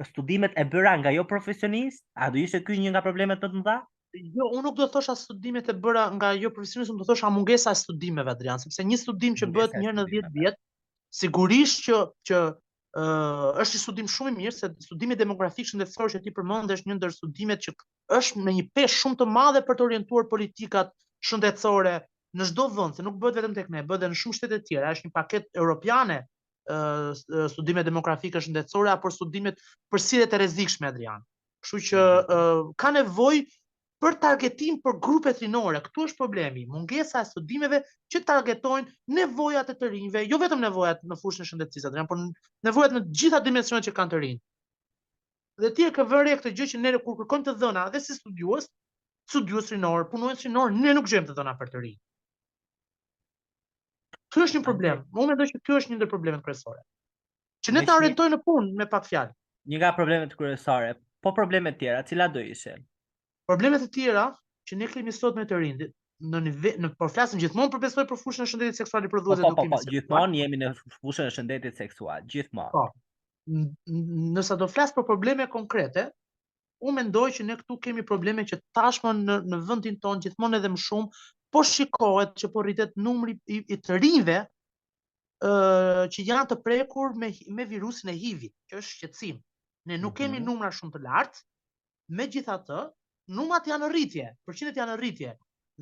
studimet 0.09 0.55
e 0.57 0.65
bëra 0.65 0.95
nga 1.01 1.11
jo 1.13 1.23
profesionist 1.29 2.01
a 2.17 2.31
do 2.33 2.41
ishte 2.41 2.63
ky 2.65 2.79
një 2.81 2.95
nga 2.95 3.03
problemet 3.05 3.37
më 3.37 3.43
të 3.51 3.59
mëdha 3.59 3.75
jo 4.37 4.47
unë 4.55 4.63
nuk 4.65 4.75
do 4.79 4.87
thosha 4.95 5.13
studimet 5.17 5.69
e 5.69 5.75
bëra 5.85 6.07
nga 6.17 6.31
jo 6.33 6.49
profesionist 6.55 6.93
unë 6.95 7.03
do 7.05 7.09
thosha 7.11 7.29
mungesa 7.29 7.75
e 7.75 7.79
studimeve 7.83 8.33
Adrian 8.33 8.61
sepse 8.63 8.81
një 8.89 8.97
studim 9.03 9.37
që 9.37 9.51
bëhet 9.53 9.77
një 9.77 9.85
herë 9.91 9.97
në 9.99 10.05
10 10.17 10.33
vjet 10.39 10.57
sigurisht 11.21 11.85
që 11.85 11.99
që 12.29 12.39
ë 12.97 13.03
uh, 13.03 13.61
është 13.61 13.75
një 13.77 13.83
studim 13.83 14.09
shumë 14.15 14.31
i 14.33 14.39
mirë 14.39 14.55
se 14.57 14.71
studimi 14.89 15.17
demografik 15.17 15.69
shëndetësor 15.69 16.09
që 16.15 16.23
ti 16.25 16.33
përmendesh 16.39 16.85
një 16.89 16.97
ndër 16.97 17.13
studimet 17.19 17.61
që 17.67 17.75
është 18.17 18.41
me 18.47 18.57
një 18.57 18.65
peshë 18.77 18.99
shumë 19.03 19.21
të 19.21 19.29
madhe 19.37 19.61
për 19.69 19.77
të 19.79 19.87
orientuar 19.89 20.29
politikat 20.33 20.89
shëndetësore 21.29 21.99
në 22.39 22.45
çdo 22.49 22.65
vend, 22.73 22.95
se 22.97 23.03
nuk 23.05 23.17
bëhet 23.21 23.35
vetëm 23.39 23.53
tek 23.55 23.67
ne, 23.73 23.83
bëhet 23.85 24.01
edhe 24.03 24.13
në 24.13 24.17
shumë 24.19 24.37
shtete 24.39 24.57
të 24.61 24.65
tjera, 24.69 24.93
është 24.95 25.09
një 25.09 25.13
paketë 25.17 25.59
europiane 25.63 26.19
studime 27.53 27.83
demografike 27.83 28.39
shëndetësore 28.41 28.89
apo 28.95 29.11
studimet 29.11 29.59
për 29.93 30.01
sjelljet 30.01 30.33
e 30.33 30.39
rrezikshme 30.39 30.89
Adrian. 30.89 31.23
Kështu 31.65 31.81
që 31.89 32.05
mhm. 32.05 32.71
ka 32.83 32.93
nevojë 32.95 33.43
për 34.03 34.15
targetim 34.23 34.79
për 34.83 34.95
grupet 35.03 35.37
rinore. 35.43 35.79
Ktu 35.85 36.07
është 36.09 36.17
problemi, 36.19 36.65
mungesa 36.67 37.21
e 37.23 37.27
studimeve 37.29 37.83
që 38.13 38.23
targetojnë 38.27 39.15
nevojat 39.17 39.69
e 39.71 39.75
të 39.79 39.91
rinjve, 39.93 40.23
jo 40.27 40.39
vetëm 40.41 40.63
nevojat 40.65 41.03
në 41.07 41.17
fushën 41.21 41.45
e 41.45 41.51
shëndetësisë, 41.51 41.91
Adrian, 41.91 42.09
por 42.09 42.19
nevojat 42.67 42.95
në 42.97 43.03
të 43.05 43.13
gjitha 43.21 43.39
dimensionet 43.45 43.87
që 43.87 43.93
kanë 43.99 44.13
të 44.15 44.21
rinj. 44.25 44.39
Dhe 45.63 45.69
ti 45.77 45.85
e 45.87 45.91
ke 45.95 46.03
vënë 46.11 46.33
këtë 46.41 46.51
gjë 46.57 46.69
që 46.73 46.81
ne 46.83 46.93
kur 47.05 47.15
kërkojmë 47.21 47.47
të 47.47 47.55
dhëna 47.61 47.85
dhe 47.93 48.01
si 48.03 48.17
studiues, 48.17 48.67
studiues 49.31 49.69
rinor, 49.71 50.07
punonjës 50.11 50.47
rinor, 50.49 50.73
ne 50.83 50.95
nuk 50.97 51.07
gjejmë 51.13 51.29
të 51.31 51.37
dhëna 51.39 51.55
për 51.61 51.71
të 51.75 51.83
rinj. 51.85 51.99
Ky 54.33 54.41
është 54.41 54.57
një 54.59 54.65
problem. 54.65 55.01
Unë 55.13 55.29
mendoj 55.31 55.45
që 55.51 55.59
ky 55.67 55.73
është 55.77 55.91
një 55.93 55.95
ndër 56.01 56.09
problemet 56.11 56.43
kryesore. 56.45 56.79
Që 57.65 57.73
ne 57.75 57.81
ta 57.89 57.97
orientojmë 57.99 58.33
në 58.33 58.39
punë 58.47 58.79
me 58.79 58.87
pak 58.93 59.05
fjalë. 59.09 59.35
Një 59.71 59.77
nga 59.83 59.91
problemet 59.97 60.33
kryesore, 60.39 60.95
po 61.23 61.31
probleme 61.37 61.73
të 61.75 61.79
tjera, 61.83 61.99
cilat 62.09 62.33
do 62.33 62.41
ishin? 62.53 62.81
Problemet 63.51 63.83
të 63.85 63.91
tjera 63.97 64.23
që 64.69 64.77
ne 64.79 64.87
kemi 64.93 65.13
sot 65.17 65.37
me 65.37 65.45
të 65.45 65.59
rindit 65.61 65.93
në 66.33 66.41
nive, 66.47 66.71
në 66.81 66.89
por 66.99 67.11
flasim 67.13 67.37
gjithmonë 67.43 67.71
për 67.75 67.83
besoj 67.85 68.07
për 68.09 68.19
fushën 68.23 68.45
e 68.45 68.49
shëndetit 68.49 68.81
seksual 68.81 69.05
i 69.07 69.11
prodhuesit 69.13 69.43
po, 69.45 69.53
po, 69.53 69.53
nuk 69.53 69.57
po, 69.59 69.67
kemi. 69.67 69.75
Po 69.75 69.81
po, 69.83 69.93
gjithmonë 69.93 70.41
jemi 70.41 70.61
në 70.63 70.71
fushën 70.95 71.29
e 71.29 71.35
shëndetit 71.37 71.81
seksual, 71.83 72.25
gjithmonë. 72.33 72.73
Po. 72.73 72.87
Nëse 74.39 74.57
do 74.63 74.69
flas 74.73 74.95
për 74.97 75.05
probleme 75.11 75.49
konkrete, 75.53 76.07
unë 76.81 76.97
mendoj 77.03 77.27
që 77.37 77.47
ne 77.51 77.59
këtu 77.61 77.79
kemi 77.85 78.07
probleme 78.13 78.47
që 78.49 78.59
tashmë 78.79 79.13
në 79.21 79.39
në 79.53 79.61
vendin 79.69 79.99
ton 80.07 80.23
gjithmonë 80.25 80.61
edhe 80.61 80.73
më 80.75 80.85
shumë 80.87 81.25
po 81.53 81.61
shikohet 81.67 82.31
që 82.41 82.47
po 82.53 82.63
rritet 82.65 82.95
numri 82.97 83.35
i, 83.55 83.59
i 83.75 83.77
të 83.77 83.99
rinjve 84.01 84.37
ë 85.45 86.11
që 86.15 86.25
janë 86.25 86.49
të 86.51 86.57
prekur 86.65 87.13
me 87.23 87.29
me 87.57 87.65
virusin 87.71 88.09
e 88.09 88.15
HIV, 88.17 88.45
që 88.69 88.79
është 88.81 88.93
shqetësim. 88.97 89.37
Ne 89.91 89.99
nuk 90.01 90.15
kemi 90.19 90.39
mhm. 90.39 90.47
numra 90.49 90.71
shumë 90.77 90.95
të 90.95 91.01
lartë, 91.05 91.43
me 92.19 92.25
gjitha 92.35 92.55
të, 92.69 92.79
numrat 93.39 93.67
janë 93.69 93.89
rritje, 93.91 94.29
përqindet 94.49 94.79
janë 94.81 94.97
rritje, 95.01 95.35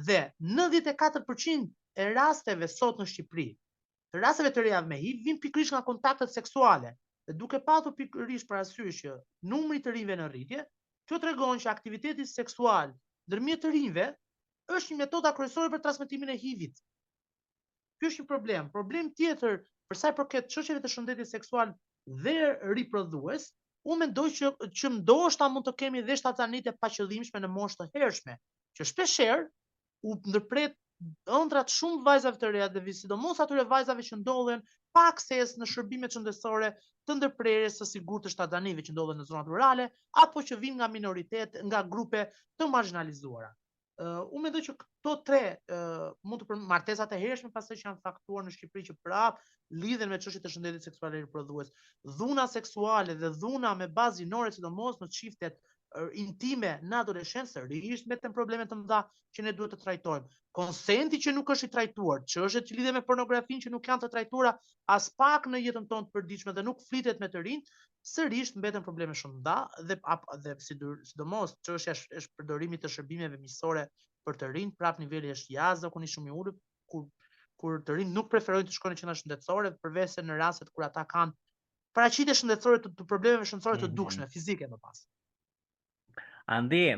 dhe 0.09 0.19
94% 0.51 1.69
e 2.01 2.09
rasteve 2.15 2.67
sot 2.71 2.99
në 3.01 3.07
Shqipëri, 3.11 3.47
të 4.11 4.21
rasteve 4.23 4.51
të 4.55 4.63
reja 4.65 4.81
me 4.87 4.97
HIV, 5.01 5.23
vin 5.27 5.39
pikrish 5.43 5.71
nga 5.73 5.81
kontaktet 5.87 6.31
seksuale, 6.35 6.91
dhe 7.27 7.37
duke 7.41 7.59
patu 7.67 7.93
pikrish 7.97 8.45
për 8.49 8.61
asyush 8.63 9.03
që 9.05 9.15
numri 9.53 9.79
të 9.85 9.95
rinjve 9.97 10.19
në 10.21 10.27
rritje, 10.33 10.65
kjo 11.09 11.19
të 11.25 11.35
që 11.63 11.71
aktivitetit 11.75 12.27
seksual 12.33 12.91
ndërmjet 13.29 13.61
të 13.65 13.69
rinjve 13.77 14.07
është 14.77 14.93
një 14.93 14.97
metoda 15.03 15.31
kryesore 15.35 15.69
për 15.73 15.81
transmetimin 15.85 16.31
e 16.33 16.37
HIV-it. 16.41 16.81
Ky 18.01 18.09
është 18.09 18.23
një 18.23 18.29
problem. 18.29 18.69
Problem 18.75 19.09
tjetër 19.19 19.57
për 19.91 19.99
sa 20.01 20.11
i 20.13 20.17
përket 20.19 20.49
çështjeve 20.53 20.83
të 20.85 20.91
shëndetit 20.93 21.29
seksual 21.29 21.73
dhe 22.25 22.35
riprodhues, 22.77 23.49
unë 23.87 23.99
mendoj 24.05 24.27
që 24.37 24.51
që 24.81 24.91
ndoshta 24.99 25.49
mund 25.51 25.67
të 25.67 25.73
kemi 25.83 26.03
dhe 26.07 26.17
shtatanite 26.21 26.73
pa 26.81 26.89
qëllimshme 26.95 27.41
në 27.43 27.49
moshë 27.57 27.81
të 27.81 27.89
hershme, 28.03 28.37
që 28.77 28.87
shpeshherë 28.91 29.47
u 30.11 30.15
ndërpret 30.31 30.77
ëndrat 31.41 31.73
shumë 31.75 32.03
vajzave 32.05 32.41
të 32.41 32.51
reja 32.53 32.69
dhe 32.75 32.93
sidomos 32.93 33.41
atyre 33.45 33.63
vajzave 33.71 34.05
që 34.07 34.19
ndodhen 34.21 34.61
pa 34.95 35.07
akses 35.11 35.55
në 35.57 35.67
shërbime 35.71 36.09
shëndetësore 36.13 36.69
të 37.09 37.15
ndërprerjes 37.19 37.79
së 37.81 37.89
sigurt 37.95 38.27
të 38.27 38.33
shtatanive 38.35 38.85
që 38.85 38.93
ndodhen 38.95 39.21
në 39.23 39.27
zonat 39.31 39.49
rurale 39.53 39.87
apo 40.25 40.43
që 40.51 40.59
vijnë 40.61 40.77
nga 40.81 40.91
minoritet, 40.95 41.57
nga 41.67 41.81
grupe 41.95 42.25
të 42.57 42.69
marginalizuara. 42.75 43.49
Uh, 44.01 44.22
unë 44.34 44.41
mendoj 44.48 44.60
që 44.65 44.74
këto 44.81 45.12
tre 45.29 45.39
uh, 45.70 46.08
mund 46.29 46.41
të 46.41 46.48
për 46.51 46.62
martesat 46.72 47.12
e 47.13 47.20
hershme 47.24 47.51
pasaj 47.58 47.75
që 47.77 47.84
janë 47.86 48.00
faktuar 48.05 48.48
në 48.48 48.53
Shqipëri 48.55 48.84
që 48.88 48.96
prap 49.05 49.38
lidhen 49.84 50.10
me 50.13 50.17
çështjet 50.24 50.48
e 50.48 50.50
shëndetit 50.55 50.88
seksual 50.89 51.12
e 51.12 51.20
riprodhues. 51.22 51.70
Dhuna 52.22 52.48
seksuale 52.55 53.13
dhe 53.22 53.29
dhuna 53.43 53.75
me 53.77 53.86
bazë 54.00 54.24
gjinore, 54.24 54.55
sidomos 54.58 54.98
në 55.03 55.10
çiftet 55.20 55.60
uh, 55.62 55.70
Er, 55.91 56.07
intime 56.21 56.69
në 56.88 57.00
adoleshencë 57.03 57.51
sërish 57.57 58.03
me 58.10 58.15
të 58.19 58.29
probleme 58.36 58.63
të 58.71 58.75
mëdha 58.81 59.00
që 59.38 59.43
ne 59.43 59.51
duhet 59.57 59.74
të 59.75 59.79
trajtojmë. 59.81 60.29
Konsenti 60.60 61.19
që 61.25 61.33
nuk 61.36 61.50
është 61.53 61.67
i 61.67 61.71
trajtuar, 61.75 62.21
çështjet 62.33 62.67
që 62.69 62.77
lidhe 62.77 62.93
me 62.98 63.01
pornografinë 63.10 63.65
që 63.65 63.71
nuk 63.74 63.89
janë 63.91 64.03
të 64.05 64.10
trajtuara 64.13 64.53
as 64.95 65.10
pak 65.21 65.48
në 65.51 65.60
jetën 65.65 65.88
tonë 65.91 66.07
të 66.07 66.15
përditshme 66.15 66.53
dhe 66.60 66.63
nuk 66.67 66.83
flitet 66.88 67.19
me 67.24 67.29
të 67.33 67.43
rinj, 67.50 67.62
sërish 68.13 68.53
mbeten 68.62 68.86
probleme 68.88 69.15
shumë 69.24 69.36
të 69.38 69.41
mëdha 69.41 69.86
dhe 69.91 70.00
apo 70.15 70.39
dhe 70.45 70.55
sidomos 70.67 71.55
çështja 71.69 71.95
e 72.19 72.24
shpërdorimit 72.27 72.83
të 72.86 72.93
shërbimeve 72.95 73.39
miqësore 73.43 73.83
për 74.29 74.39
të 74.43 74.51
rinj, 74.55 74.74
prap 74.83 75.00
niveli 75.03 75.31
është 75.36 75.55
jashtë 75.57 75.83
zakonisht 75.86 76.19
shumë 76.19 76.31
i 76.31 76.36
ulët 76.43 76.63
kur 76.93 77.05
kur 77.63 77.79
të 77.89 77.95
rinj 78.00 78.13
nuk 78.19 78.31
preferojnë 78.38 78.67
të 78.71 78.77
shkojnë 78.79 78.95
në 78.95 79.01
qendra 79.03 79.19
shëndetësore 79.24 79.75
përveçse 79.83 80.24
në 80.29 80.38
raste 80.43 80.65
kur 80.71 80.88
ata 80.89 81.03
kanë 81.15 81.36
paraqitje 82.00 82.39
shëndetësore 82.43 82.81
të, 82.88 82.93
të 82.98 83.05
problemeve 83.13 83.45
shëndetësore 83.51 83.83
të 83.83 83.88
mhm. 83.91 83.98
dukshme, 84.03 84.27
fizike 84.38 84.69
më 84.75 84.79
pas. 84.88 85.03
Andi, 86.50 86.98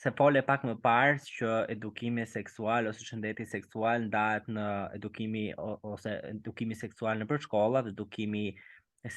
se 0.00 0.10
pole 0.16 0.40
pak 0.46 0.64
më 0.64 0.74
parë 0.84 1.18
që 1.36 1.50
edukimi 1.74 2.24
seksual 2.30 2.88
ose 2.88 3.04
shëndeti 3.04 3.44
seksual 3.50 4.06
ndahet 4.08 4.46
në 4.48 4.64
edukimi 4.96 5.42
ose 5.58 6.14
edukimi 6.32 6.74
seksual 6.82 7.18
në 7.20 7.28
përshkolla 7.32 7.82
dhe 7.88 7.92
edukimi 7.92 8.44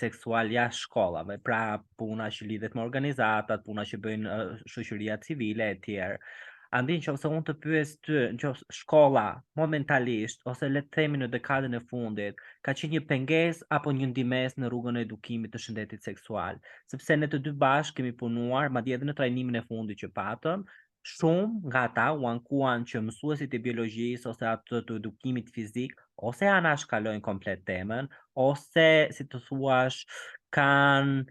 seksual 0.02 0.52
jashtë 0.52 0.84
shkollave, 0.88 1.38
pra 1.48 1.62
puna 2.00 2.28
që 2.32 2.48
lidhet 2.52 2.76
me 2.76 2.84
organizatat, 2.84 3.64
puna 3.70 3.84
që 3.94 4.00
bëjnë 4.08 4.34
shoqëria 4.76 5.18
civile 5.28 5.72
e 5.76 5.80
tjerë. 5.88 6.18
Andin 6.74 7.02
që 7.06 7.12
ose 7.14 7.30
unë 7.30 7.44
të 7.48 7.54
pyes 7.62 7.90
të 8.08 8.22
në 8.34 8.52
shkolla 8.74 9.24
momentalisht, 9.60 10.40
ose 10.50 10.70
letë 10.72 10.90
themi 10.96 11.20
në 11.22 11.28
dekadën 11.36 11.78
e 11.78 11.82
fundit, 11.92 12.40
ka 12.66 12.74
që 12.80 12.90
një 12.96 13.02
penges 13.12 13.60
apo 13.78 13.94
një 13.94 14.10
ndimes 14.10 14.58
në 14.58 14.72
rrugën 14.74 14.98
e 14.98 15.04
edukimit 15.06 15.54
të 15.54 15.62
shëndetit 15.68 16.08
seksual. 16.10 16.58
Sëpse 16.90 17.20
në 17.20 17.30
të 17.30 17.42
dy 17.46 17.54
bashkë 17.64 18.00
kemi 18.00 18.16
punuar, 18.24 18.72
ma 18.74 18.82
edhe 18.90 19.06
në 19.06 19.14
trajnimin 19.20 19.60
e 19.60 19.62
fundit 19.68 20.02
që 20.02 20.10
patëm, 20.18 20.66
shumë 21.14 21.70
nga 21.70 21.86
ta 22.00 22.08
u 22.18 22.26
ankuan 22.32 22.88
që 22.90 23.04
mësuesit 23.06 23.54
e 23.54 23.62
biologjisë 23.68 24.34
ose 24.34 24.50
atë 24.54 24.70
të, 24.72 24.82
të 24.90 24.98
edukimit 25.04 25.54
fizik, 25.54 25.94
ose 26.32 26.50
anash 26.56 26.88
kalojnë 26.90 27.22
komplet 27.30 27.62
temën, 27.70 28.10
ose, 28.50 28.90
si 29.20 29.30
të 29.30 29.46
thuash, 29.46 30.02
kanë 30.54 31.26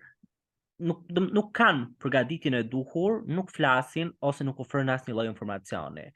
nuk 0.89 1.03
nuk 1.35 1.49
kanë 1.57 1.85
përgatitjen 2.03 2.55
e 2.59 2.63
duhur, 2.75 3.19
nuk 3.39 3.51
flasin 3.55 4.09
ose 4.31 4.45
nuk 4.47 4.61
ofrojnë 4.65 4.95
asnjë 4.97 5.15
lloj 5.15 5.25
informacioni. 5.31 6.07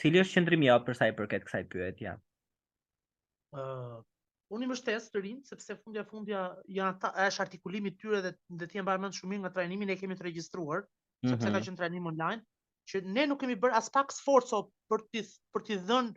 Cili 0.00 0.20
është 0.22 0.38
qendrimi 0.38 0.68
jot 0.68 0.86
për 0.88 0.98
sa 1.00 1.08
i 1.10 1.14
përket 1.20 1.46
kësaj 1.46 1.64
pyetje? 1.74 2.06
ja. 2.12 2.14
uh, 3.62 3.98
unë 4.56 4.68
më 4.72 4.76
shtes 4.80 5.06
të 5.14 5.22
rinj 5.24 5.40
sepse 5.52 5.76
fundja 5.82 6.04
fundja 6.10 6.42
janë 6.78 6.94
ata 6.94 7.10
është 7.26 7.42
artikulimi 7.46 7.92
i 7.92 7.96
tyre 8.02 8.20
dhe 8.26 8.32
dhe 8.62 8.68
të 8.72 8.80
e 8.80 8.84
mbaj 8.86 9.12
shumë 9.20 9.40
nga 9.42 9.52
trajnimin 9.58 9.92
e 9.94 9.98
kemi 10.02 10.16
të 10.20 10.28
regjistruar, 10.28 10.82
mm 10.84 10.86
-hmm. 10.88 11.32
sepse 11.32 11.48
mhm. 11.48 11.58
ka 11.58 11.64
qenë 11.68 11.82
trajnim 11.82 12.10
online 12.12 12.42
që 12.92 13.04
ne 13.16 13.26
nuk 13.30 13.40
kemi 13.44 13.58
bërë 13.64 13.76
as 13.82 13.90
pak 13.98 14.12
sforco 14.18 14.60
për 14.90 15.04
ti 15.12 15.22
për 15.52 15.62
ti 15.66 15.78
dhën 15.90 16.12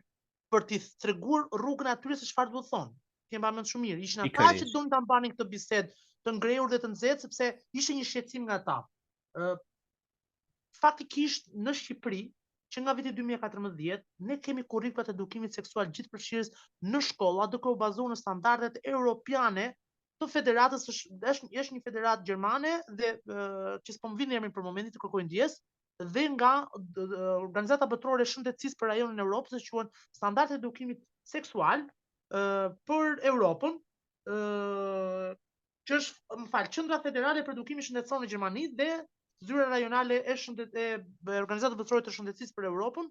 për 0.52 0.68
ti 0.68 0.80
treguar 1.04 1.46
rrugën 1.62 1.92
atyre 1.94 2.16
se 2.18 2.26
çfarë 2.32 2.52
duhet 2.52 2.70
thonë 2.74 2.96
ti 3.32 3.38
e 3.40 3.42
më 3.42 3.66
shumë 3.72 3.88
mirë. 3.88 4.02
Ishin 4.06 4.26
ata 4.28 4.48
që 4.60 4.68
duan 4.74 4.90
ta 4.92 5.00
mbanin 5.04 5.34
këtë 5.34 5.48
bisedë 5.54 5.96
të 6.28 6.34
ngrejur 6.38 6.70
dhe 6.74 6.80
të 6.84 6.90
nxehtë 6.94 7.26
sepse 7.26 7.48
ishte 7.82 7.96
një 8.00 8.06
shqetësim 8.12 8.46
nga 8.50 8.58
ata. 8.60 8.78
ë 9.40 9.54
uh, 9.54 9.58
faktikisht 10.82 11.48
në 11.64 11.72
Shqipëri 11.80 12.20
që 12.76 12.82
nga 12.84 12.94
viti 12.98 13.14
2014 13.16 14.04
ne 14.28 14.36
kemi 14.44 14.64
kurrikulat 14.74 15.12
e 15.12 15.16
edukimit 15.16 15.56
seksual 15.56 15.88
gjithëpërfshirës 15.96 16.50
në 16.92 17.00
shkolla 17.08 17.48
duke 17.54 17.72
u 17.72 17.78
bazuar 17.86 18.12
në 18.12 18.18
standardet 18.20 18.80
europiane 18.92 19.66
të 20.20 20.28
federatës 20.36 20.84
është 20.92 21.48
është 21.62 21.78
një 21.78 21.82
federatë 21.88 22.28
gjermane 22.32 22.74
dhe 23.00 23.14
uh, 23.16 23.80
që 23.88 23.92
s'po 23.96 24.12
mvinë 24.18 24.42
emrin 24.42 24.52
për 24.58 24.68
momentin 24.68 24.92
të 24.92 25.00
kërkoj 25.06 25.24
ndjes 25.30 25.56
dhe 26.18 26.28
nga 26.36 26.52
organizata 27.40 27.88
botërore 27.96 28.28
shëndetësisë 28.34 28.78
për 28.84 28.92
rajonin 28.94 29.22
e 29.22 29.24
Evropës, 29.28 29.64
që 29.70 29.74
quhen 29.78 29.90
standardet 30.20 30.58
e 30.58 30.62
edukimit 30.66 31.04
seksual, 31.36 31.86
për 32.32 33.16
Europën, 33.28 33.78
që 34.30 35.96
është, 35.98 36.20
më 36.42 36.48
falë, 36.54 36.72
qëndra 36.76 37.00
federale 37.06 37.44
për 37.44 37.58
edukimi 37.58 37.84
shëndetësonë 37.84 38.26
në 38.26 38.30
Gjermani 38.34 38.66
dhe 38.80 38.90
zyre 39.50 39.66
rajonale 39.72 40.20
e, 40.32 40.36
shëndet, 40.38 40.76
e 40.78 41.34
organizatë 41.42 41.80
bëtësorit 41.80 42.08
të 42.08 42.14
Shëndetësisë 42.18 42.56
për 42.60 42.68
Europën, 42.70 43.10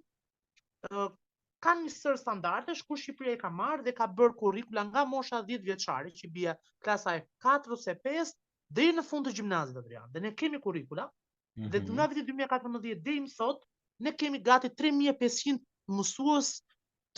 ka 1.67 1.75
një 1.81 1.91
sër 1.93 2.17
standarte, 2.17 2.75
shku 2.79 2.97
Shqipëria 3.01 3.37
i 3.37 3.41
ka 3.41 3.51
marrë 3.53 3.85
dhe 3.89 3.93
ka 3.99 4.07
bërë 4.21 4.37
kurikula 4.41 4.85
nga 4.93 5.03
mosha 5.11 5.43
10 5.51 5.67
vjeqare, 5.67 6.15
që 6.21 6.31
bia 6.37 6.55
klasa 6.87 7.19
e 7.19 7.25
4 7.45 7.75
ose 7.77 7.97
5, 8.07 8.33
dhe 8.71 8.87
i 8.89 8.95
në 8.95 9.05
fund 9.11 9.27
të 9.29 9.35
gjimnazit 9.41 9.77
dhe 9.91 10.05
dhe 10.15 10.21
ne 10.27 10.33
kemi 10.41 10.61
kurikula, 10.65 11.09
mm 11.11 11.65
-hmm. 11.65 11.71
dhe 11.75 11.81
mhm. 11.83 11.93
nga 11.99 12.07
viti 12.15 12.25
2014 12.33 13.03
dhe 13.05 13.13
i 13.13 13.21
më 13.21 13.29
sot, 13.35 13.67
ne 14.07 14.15
kemi 14.17 14.39
gati 14.47 14.69
3500 14.79 15.59
mësuës 15.91 16.49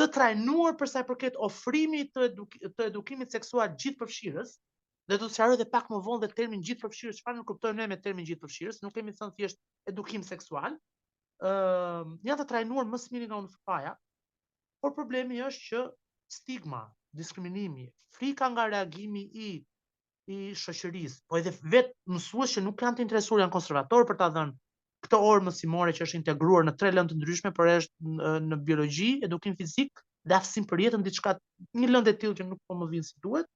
të 0.00 0.04
trajnuar 0.14 0.76
përsa 0.80 1.02
i 1.02 1.06
përket 1.08 1.34
ofrimi 1.48 2.02
të, 2.14 2.22
eduk 2.30 2.54
të 2.78 2.86
edukimit 2.90 3.34
seksual 3.34 3.68
gjithë 3.82 4.00
përfshirës, 4.02 4.52
dhe 5.10 5.18
do 5.20 5.28
të 5.28 5.36
sharoj 5.36 5.58
dhe 5.60 5.66
pak 5.74 5.90
më 5.92 5.98
vonë 6.06 6.22
dhe 6.24 6.30
termin 6.38 6.62
gjithë 6.64 6.84
përfshirës, 6.84 7.20
që 7.26 7.34
nuk 7.40 7.52
ne 7.80 7.86
me 7.92 7.98
termin 8.06 8.28
gjithë 8.28 8.40
përfshirës, 8.46 8.78
nuk 8.86 8.94
kemi 8.96 9.12
thënë 9.18 9.36
thjesht 9.40 9.60
edukim 9.92 10.24
seksual, 10.30 10.78
uh, 11.44 12.06
një 12.28 12.38
të 12.40 12.48
trajnuar 12.52 12.88
më 12.94 13.02
smini 13.04 13.28
nga 13.30 13.42
unë 13.42 13.96
por 14.82 14.94
problemi 14.96 15.42
është 15.46 15.62
që 15.68 15.82
stigma, 16.34 16.78
diskriminimi, 17.20 17.84
frika 18.16 18.48
nga 18.50 18.66
reagimi 18.72 19.28
i 19.46 19.50
i 20.32 20.36
shoqërisë, 20.54 21.16
po 21.26 21.36
edhe 21.40 21.50
vetë 21.72 21.92
mësuesit 22.14 22.56
që 22.56 22.60
nuk 22.62 22.76
kanë 22.78 22.96
të 22.96 23.02
interesuar 23.02 23.42
janë 23.42 23.52
konservatorë 23.56 24.06
për 24.12 24.16
ta 24.20 24.28
dhënë 24.36 24.52
këtë 25.12 25.20
orë 25.28 25.42
mësimore 25.44 25.92
që 25.92 26.06
është 26.06 26.16
integruar 26.22 26.64
në 26.64 26.72
tre 26.80 26.88
lëndë 26.94 27.12
të 27.12 27.18
ndryshme, 27.20 27.50
por 27.56 27.68
është 27.68 28.36
në 28.48 28.56
biologji, 28.64 29.10
edukim 29.26 29.56
fizik 29.58 30.00
dhe 30.24 30.36
aftësim 30.38 30.64
për 30.70 30.80
jetën 30.86 31.02
diçka 31.04 31.34
një 31.76 31.90
lëndë 31.92 32.12
e 32.14 32.18
tillë 32.22 32.36
që 32.38 32.46
nuk 32.48 32.60
po 32.70 32.76
më 32.80 32.88
vjen 32.94 33.04
si 33.04 33.18
duhet, 33.26 33.48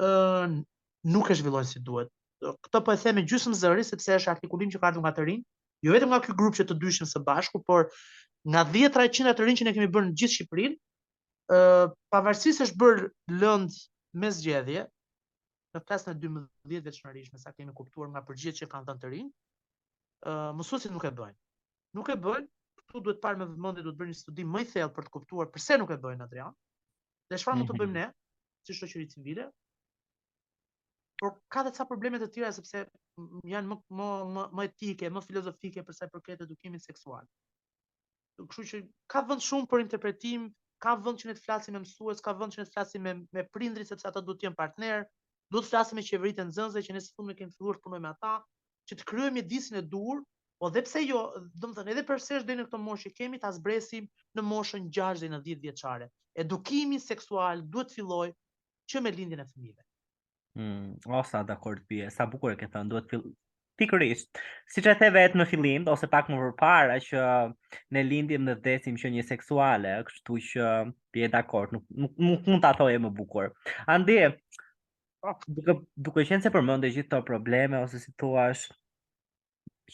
ë 0.00 0.62
nuk 1.12 1.28
e 1.30 1.36
zhvillon 1.36 1.68
si 1.68 1.82
duhet. 1.84 2.08
Këtë 2.64 2.80
po 2.86 2.94
e 2.94 3.00
them 3.02 3.18
me 3.20 3.24
gjysmë 3.28 3.56
zëri 3.60 3.84
sepse 3.84 4.14
është 4.16 4.32
artikulim 4.32 4.70
që 4.72 4.80
ka 4.80 4.88
ardhur 4.90 5.04
nga 5.04 5.12
të 5.18 5.26
rinj, 5.28 5.42
jo 5.84 5.92
vetëm 5.98 6.14
nga 6.14 6.22
ky 6.24 6.36
grup 6.40 6.56
që 6.56 6.64
të 6.70 6.78
dyshim 6.80 7.08
së 7.10 7.20
bashku, 7.28 7.60
por 7.68 7.90
nga 8.48 8.64
10 8.72 8.94
300 8.96 9.36
të 9.36 9.48
rinj 9.48 9.60
që 9.60 9.68
ne 9.68 9.74
kemi 9.76 9.90
bërë 9.92 10.08
në 10.08 10.16
gjithë 10.20 10.38
Shqipërinë, 10.38 10.80
ë 11.52 11.92
pavarësisht 12.14 12.60
se 12.62 12.68
është 12.70 12.80
bërë 12.80 13.08
lëndë 13.42 13.78
me 14.22 14.32
zgjedhje, 14.38 14.86
në 15.74 15.84
15-12 15.92 16.88
veçmërisht, 16.88 17.32
mesa 17.36 17.52
kemi 17.56 17.74
kuptuar 17.76 18.08
nga 18.16 18.24
përgjigjet 18.28 18.62
që 18.62 18.70
kanë 18.72 18.88
dhënë 18.88 19.02
të 19.04 19.10
rinj, 19.16 19.28
mësuesit 20.26 20.92
nuk 20.92 21.04
e 21.04 21.10
bëjnë. 21.16 21.36
Nuk 21.96 22.08
e 22.12 22.16
bëjnë, 22.20 22.46
këtu 22.82 23.00
duhet 23.06 23.20
parë 23.22 23.38
me 23.40 23.46
vëmendje 23.50 23.84
duhet 23.86 23.98
bëni 24.00 24.14
studim 24.16 24.50
më 24.54 24.60
i 24.60 24.66
thellë 24.72 24.92
për 24.96 25.04
të 25.04 25.10
kuptuar 25.14 25.48
pse 25.54 25.78
nuk 25.80 25.90
e 25.90 25.96
bëjnë 26.02 26.24
Adrian. 26.26 26.54
Dhe 27.30 27.38
çfarë 27.40 27.60
mund 27.60 27.70
të 27.70 27.76
bëjmë 27.80 27.94
ne 27.98 28.06
si 28.68 28.74
shoqëri 28.76 29.06
civile? 29.12 29.46
Por 31.20 31.38
ka 31.52 31.62
dhe 31.66 31.72
ca 31.76 31.84
probleme 31.88 32.18
të 32.22 32.28
tjera 32.34 32.52
sepse 32.56 32.82
janë 33.52 33.68
më 33.72 33.76
më 34.00 34.10
më, 34.52 34.64
etike, 34.70 35.10
më 35.12 35.22
filozofike 35.26 35.84
për 35.84 35.96
sa 35.96 36.08
i 36.08 36.12
përket 36.14 36.44
edukimit 36.46 36.84
seksual. 36.84 37.24
Kështu 38.40 38.64
që 38.70 38.80
ka 39.12 39.20
vend 39.28 39.44
shumë 39.44 39.68
për 39.68 39.84
interpretim, 39.84 40.46
ka 40.80 40.94
vend 41.04 41.20
që 41.20 41.28
ne 41.28 41.34
të 41.36 41.44
flasim 41.44 41.76
me 41.76 41.82
mësues, 41.84 42.22
ka 42.24 42.32
vend 42.40 42.54
që 42.56 42.62
ne 42.62 42.68
të 42.68 42.72
flasim 42.76 43.04
me 43.04 43.12
me 43.36 43.44
prindrit 43.56 43.88
sepse 43.92 44.08
ata 44.08 44.22
duhet 44.24 44.40
të 44.40 44.48
jenë 44.48 44.58
partner, 44.62 45.04
duhet 45.52 45.66
të 45.68 45.72
flasim 45.74 46.00
me 46.00 46.06
qeveritë 46.08 46.48
nxënëse 46.48 46.84
që 46.88 46.96
ne 46.96 47.04
sfund 47.08 47.28
me 47.28 47.36
kemi 47.40 47.52
filluar 47.58 47.76
të 47.76 47.84
punojmë 47.88 48.06
me 48.06 48.14
ata, 48.14 48.32
që 48.90 48.98
të 48.98 49.06
kryejmë 49.06 49.42
disin 49.48 49.78
e 49.78 49.82
dur, 49.86 50.20
po 50.60 50.68
dhe 50.74 50.82
pse 50.84 51.02
jo, 51.06 51.22
do 51.56 51.70
të 51.70 51.78
thënë 51.78 51.92
edhe 51.94 52.04
për 52.10 52.20
sërish 52.24 52.46
deri 52.48 52.60
në 52.60 52.66
këtë 52.68 52.80
moshë 52.84 53.12
kemi 53.16 53.38
ta 53.40 53.50
zbresim 53.56 54.08
në 54.36 54.44
moshën 54.50 54.88
6 54.98 55.22
deri 55.22 55.32
në 55.34 55.42
10 55.46 55.60
vjeçare. 55.66 56.08
Edukimi 56.38 56.98
seksual 57.02 57.62
duhet 57.72 57.92
të 57.94 58.00
fillojë 58.00 58.34
që 58.90 59.02
me 59.06 59.12
lindjen 59.14 59.40
e 59.40 59.46
fëmijëve. 59.48 59.84
Hmm, 60.58 60.90
ofsa 61.20 61.44
da 61.46 61.54
kort 61.62 61.86
bie. 61.90 62.08
Sa 62.12 62.26
bukur 62.26 62.52
e 62.52 62.58
ke 62.60 62.66
thënë, 62.68 62.90
duhet 62.92 63.08
fill 63.12 63.24
pikërisht. 63.80 64.40
Siç 64.68 64.90
e 64.92 64.96
the 65.00 65.08
vetë 65.14 65.38
në 65.40 65.46
fillim 65.48 65.86
ose 65.88 66.10
pak 66.12 66.26
më 66.28 66.36
përpara 66.42 66.98
që 67.06 67.24
ne 67.96 68.02
lindim 68.04 68.44
dhe 68.50 68.58
vdesim 68.58 68.98
që 69.00 69.14
një 69.14 69.24
seksuale, 69.30 69.94
kështu 70.10 70.40
që 70.50 70.70
bie 71.16 71.30
dakord, 71.32 71.72
nuk 71.78 71.86
nuk, 71.96 72.12
nuk, 72.18 72.42
nuk 72.42 72.50
mund 72.50 72.66
ta 72.66 72.74
thojë 72.76 73.00
më 73.06 73.14
bukur. 73.22 73.48
Andi, 73.88 74.18
ah. 75.24 75.38
duke 75.48 75.78
duke 76.10 76.26
qenë 76.28 76.44
se 76.44 76.52
përmendë 76.52 76.92
gjithë 76.92 77.08
këto 77.08 77.24
probleme 77.32 77.80
ose 77.86 78.00
si 78.04 78.12
thua, 78.20 78.50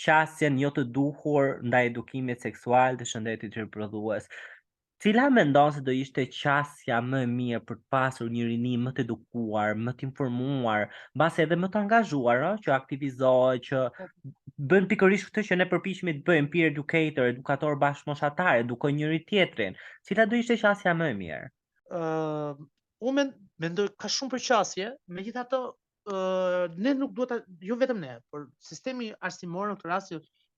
qasjen 0.04 0.58
jo 0.60 0.68
të 0.76 0.82
duhur 0.98 1.54
nda 1.66 1.80
edukimit 1.88 2.42
seksual 2.44 2.98
të 3.00 3.06
shëndetit 3.10 3.54
të 3.54 3.62
rëpërdhues. 3.64 4.26
Cila 5.04 5.26
me 5.32 5.42
ndonë 5.44 5.72
se 5.76 5.82
do 5.86 5.92
ishte 6.00 6.24
qasja 6.34 6.98
më 7.06 7.22
mirë 7.32 7.58
për 7.70 7.78
të 7.78 7.84
pasur 7.94 8.30
një 8.34 8.46
rini 8.48 8.74
më 8.84 8.92
të 8.96 9.02
edukuar, 9.04 9.74
më 9.86 9.92
të 9.98 10.06
informuar, 10.08 10.86
base 11.22 11.44
edhe 11.44 11.58
më 11.60 11.68
të 11.74 11.80
angazhuar, 11.82 12.40
no? 12.46 12.52
që 12.64 12.72
aktivizohë, 12.78 13.60
që 13.66 13.82
bën 14.72 14.88
pikërish 14.92 15.26
këtë 15.28 15.44
që 15.50 15.58
ne 15.60 15.68
përpishme 15.72 16.14
të 16.16 16.24
bëjmë 16.30 16.52
peer 16.54 16.70
educator, 16.72 17.28
edukator 17.34 17.76
bashkëmoshatare, 17.84 18.64
edukoj 18.64 18.92
njëri 18.96 19.20
tjetrin. 19.28 19.76
Cila 20.08 20.28
do 20.30 20.40
ishte 20.40 20.56
qasja 20.64 20.96
më 21.02 21.12
mirë? 21.20 21.44
Uh, 22.00 22.56
unë 23.08 23.28
mendoj 23.66 23.90
ka 24.00 24.08
shumë 24.16 24.32
përqasje, 24.38 24.94
megjithatë 25.20 25.66
ne 26.76 26.92
nuk 26.94 27.14
duhet 27.16 27.44
jo 27.66 27.74
vetëm 27.78 27.98
ne, 28.00 28.12
por 28.30 28.44
sistemi 28.62 29.10
arsimor 29.26 29.72
në 29.72 29.78
këtë 29.80 29.88
rast 29.90 30.14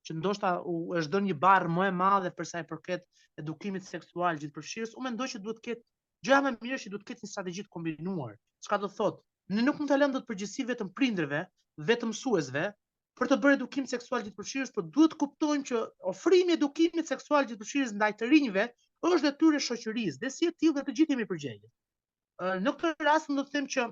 që 0.08 0.16
ndoshta 0.18 0.50
u 0.68 0.74
është 1.00 1.12
dhënë 1.14 1.28
një 1.30 1.36
barr 1.44 1.68
më 1.72 1.86
e 1.88 1.92
madhe 1.96 2.32
për 2.36 2.48
sa 2.50 2.60
i 2.62 2.66
përket 2.68 3.06
edukimit 3.42 3.84
seksual 3.86 4.36
gjithëpërfshirës, 4.42 4.92
u 4.98 5.04
mendoj 5.04 5.28
që 5.34 5.40
duhet 5.44 5.60
të 5.60 5.64
ketë 5.64 5.86
gjëja 6.28 6.40
më 6.48 6.52
mirë 6.64 6.80
që 6.84 6.92
duhet 6.92 7.04
të 7.04 7.08
ketë 7.12 7.24
një 7.26 7.30
strategji 7.32 7.64
të 7.64 7.72
kombinuar. 7.74 8.34
Çka 8.66 8.78
do 8.82 8.90
thotë? 8.92 9.24
Ne 9.56 9.64
nuk 9.64 9.80
mund 9.80 9.90
ta 9.90 9.96
lëmë 10.00 10.16
dot 10.18 10.26
përgjegjësi 10.28 10.66
vetëm 10.68 10.90
prindërve, 10.98 11.42
vetëm 11.90 12.12
mësuesve 12.12 12.64
për 13.18 13.30
të 13.32 13.38
bërë 13.44 13.58
edukim 13.58 13.86
seksual 13.90 14.24
gjithëpërfshirës, 14.26 14.74
por 14.74 14.88
duhet 14.96 15.14
të 15.14 15.20
kuptojmë 15.22 15.64
që 15.70 15.80
ofrimi 16.12 16.54
i 16.54 16.58
edukimit 16.58 17.08
seksual 17.08 17.46
gjithëpërfshirës 17.48 17.94
ndaj 17.98 18.10
të 18.20 18.28
rinjve 18.32 18.66
është 19.08 19.24
detyrë 19.28 19.62
shoqërisë, 19.68 20.20
dhe 20.24 20.30
si 20.36 20.48
e 20.50 20.54
tillë 20.62 20.84
të 20.88 20.94
gjithë 20.98 21.14
jemi 21.16 21.26
përgjegjës. 21.30 21.72
Në 22.64 22.74
këtë 22.82 23.08
rast 23.08 23.30
do 23.34 23.42
të 23.48 23.56
them 23.58 23.70
që 23.74 23.86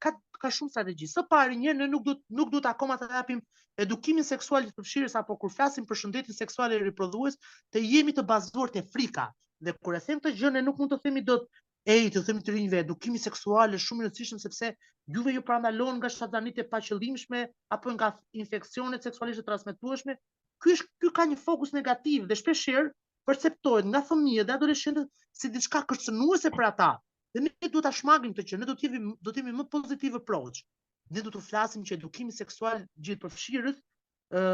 ka 0.00 0.12
ka 0.42 0.50
shumë 0.54 0.72
strategji. 0.72 1.06
Së 1.10 1.22
pari, 1.30 1.56
një 1.60 1.72
ne 1.76 1.86
nuk 1.90 2.02
do 2.06 2.14
nuk 2.38 2.50
do 2.54 2.60
të 2.64 2.70
akoma 2.72 2.96
të 3.00 3.06
japim 3.12 3.38
edukimin 3.84 4.24
seksual 4.28 4.66
të 4.78 4.84
fshirës 4.88 5.14
apo 5.20 5.36
kur 5.44 5.52
flasim 5.54 5.86
për 5.92 6.00
shëndetin 6.02 6.36
seksual 6.38 6.72
e 6.72 6.80
riprodhues, 6.82 7.38
të 7.72 7.82
jemi 7.84 8.14
të 8.18 8.24
bazuar 8.32 8.72
te 8.74 8.82
frika. 8.96 9.26
Dhe 9.68 9.72
kur 9.84 9.96
e 9.96 10.00
them 10.06 10.20
këtë 10.24 10.34
gjë 10.42 10.52
ne 10.56 10.62
nuk 10.66 10.80
mund 10.82 10.92
të 10.94 10.98
themi 11.06 11.22
dot 11.30 11.46
e 11.84 11.96
të 12.16 12.22
themi 12.28 12.44
të 12.46 12.56
rinjve 12.56 12.80
edukimi 12.84 13.22
seksual 13.24 13.76
është 13.76 13.84
shumë 13.86 14.04
i 14.04 14.08
rëndësishëm 14.08 14.42
sepse 14.44 14.70
juve 15.16 15.34
ju 15.36 15.42
prandalon 15.50 16.00
nga 16.00 16.10
e 16.10 16.66
paqëllimshme 16.74 17.44
apo 17.78 17.90
nga 17.96 18.12
infeksionet 18.44 19.02
seksualisht 19.08 19.40
të 19.42 19.46
transmetueshme. 19.50 20.16
Ky 20.62 20.72
është 20.72 20.88
ky 21.04 21.08
ka 21.16 21.24
një 21.32 21.36
fokus 21.46 21.72
negativ 21.78 22.28
dhe 22.28 22.36
shpeshherë 22.42 22.90
perceptohet 23.28 23.84
nga 23.92 24.00
fëmijët 24.08 24.46
dhe 24.48 24.54
adoleshentët 24.60 25.08
si 25.40 25.50
diçka 25.56 25.82
kërcënuese 25.88 26.50
për 26.56 26.66
ata 26.72 26.90
dhe 27.36 27.42
ne 27.44 27.68
duhet 27.68 27.82
ta 27.86 27.92
shmangim 28.00 28.32
këtë 28.36 28.44
që 28.50 28.56
ne 28.62 28.66
do 28.68 28.74
të 28.80 28.86
jemi 28.88 29.10
do 29.26 29.32
të 29.34 29.42
jemi 29.42 29.52
më 29.60 29.64
pozitiv 29.74 30.14
approach. 30.18 30.60
Ne 31.16 31.22
do 31.26 31.32
të 31.34 31.42
flasim 31.48 31.82
që 31.88 31.96
edukimi 31.98 32.34
seksual 32.36 32.84
gjithpërfshirës 33.08 33.76
ë 34.40 34.44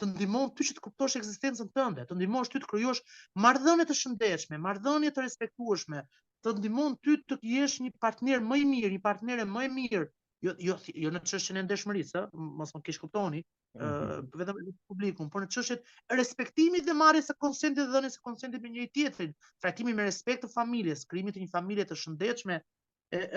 të 0.00 0.08
ndihmon 0.12 0.50
ty 0.56 0.64
që 0.68 0.76
të 0.78 0.84
kuptosh 0.86 1.18
ekzistencën 1.20 1.68
tënde, 1.76 2.06
të 2.08 2.16
ndihmosh 2.18 2.50
ty 2.52 2.62
të 2.62 2.70
krijosh 2.72 3.02
marrëdhënie 3.46 3.88
të 3.90 3.96
shëndetshme, 4.00 4.58
marrëdhënie 4.68 5.12
të 5.16 5.26
respektueshme, 5.26 6.02
të 6.44 6.56
ndihmon 6.60 6.96
ty 7.04 7.16
të 7.30 7.40
jesh 7.52 7.78
një 7.84 7.92
partner 8.06 8.44
më 8.50 8.62
i 8.62 8.66
mirë, 8.72 8.92
një 8.96 9.04
partnere 9.10 9.46
më 9.56 9.68
e 9.68 9.70
mirë, 9.78 10.04
jo 10.46 10.54
jo 10.62 10.76
jo 11.04 11.10
në 11.14 11.20
çështjen 11.28 11.58
e 11.60 11.64
ndeshmërisë, 11.66 12.18
ha, 12.18 12.22
mos 12.56 12.72
më 12.74 12.82
kish 12.86 13.00
kuptoni, 13.02 13.40
mm 13.42 13.82
-hmm. 13.82 14.30
vetëm 14.40 14.60
publikun, 14.92 15.30
por 15.30 15.42
në 15.44 15.48
çështjet 15.56 15.82
e 16.10 16.16
respektimit 16.20 16.86
dhe 16.86 16.92
marrjes 17.02 17.30
së 17.32 17.36
konsentit 17.42 17.82
dhe 17.86 17.92
dhënies 17.94 18.16
së 18.18 18.24
konsentit 18.28 18.62
me 18.62 18.68
njëri 18.70 18.90
tjetrin, 18.98 19.34
trajtimi 19.64 19.94
me 19.96 20.02
respekt 20.08 20.44
të 20.44 20.52
familjes, 20.54 21.04
krijimi 21.10 21.32
të 21.32 21.40
një 21.44 21.50
familje 21.54 21.84
të 21.90 21.94
shëndetshme, 22.02 22.60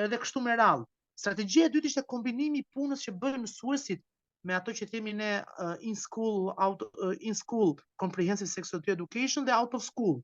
edhe 0.06 0.18
kështu 0.24 0.42
me 0.46 0.56
radhë. 0.64 0.86
Strategjia 1.22 1.66
e 1.68 1.74
dytë 1.76 1.86
ishte 1.90 2.04
kombinimi 2.14 2.60
i 2.62 2.68
punës 2.74 3.00
që 3.06 3.18
bëjmë 3.22 3.44
mësuesit 3.46 4.02
me 4.44 4.54
ato 4.56 4.72
që 4.72 4.88
themi 4.92 5.14
ne 5.14 5.32
uh, 5.60 5.76
in 5.84 5.96
school 6.02 6.54
out 6.66 6.82
uh, 6.88 7.16
in 7.20 7.36
school 7.36 7.74
comprehensive 8.02 8.48
sex 8.48 8.72
education 8.94 9.44
dhe 9.46 9.52
out 9.52 9.74
of 9.74 9.84
school 9.84 10.22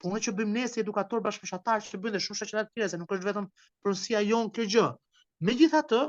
punë 0.00 0.20
që 0.24 0.32
bëjmë 0.38 0.52
ne 0.56 0.68
si 0.68 0.80
edukator 0.80 1.20
bashkëshatar 1.20 1.80
që 1.84 2.00
bëjnë 2.00 2.14
dhe 2.16 2.22
shumë 2.24 2.38
shoqëra 2.40 2.62
të 2.64 2.72
tjera 2.74 2.88
se 2.88 2.98
nuk 3.02 3.12
është 3.12 3.28
vetëm 3.28 3.46
punësia 3.84 4.20
jon 4.30 4.48
kjo 4.50 4.64
gjë 4.74 4.86
megjithatë 5.44 6.00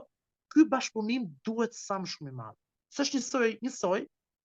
ky 0.53 0.65
bashkëpunim 0.65 1.25
duhet 1.45 1.77
sa 1.77 1.99
më 2.01 2.09
shumë 2.13 2.33
i 2.33 2.35
madh. 2.39 2.57
Së 2.93 3.03
është 3.05 3.21
njësoj, 3.21 3.49
njësoj, 3.65 3.99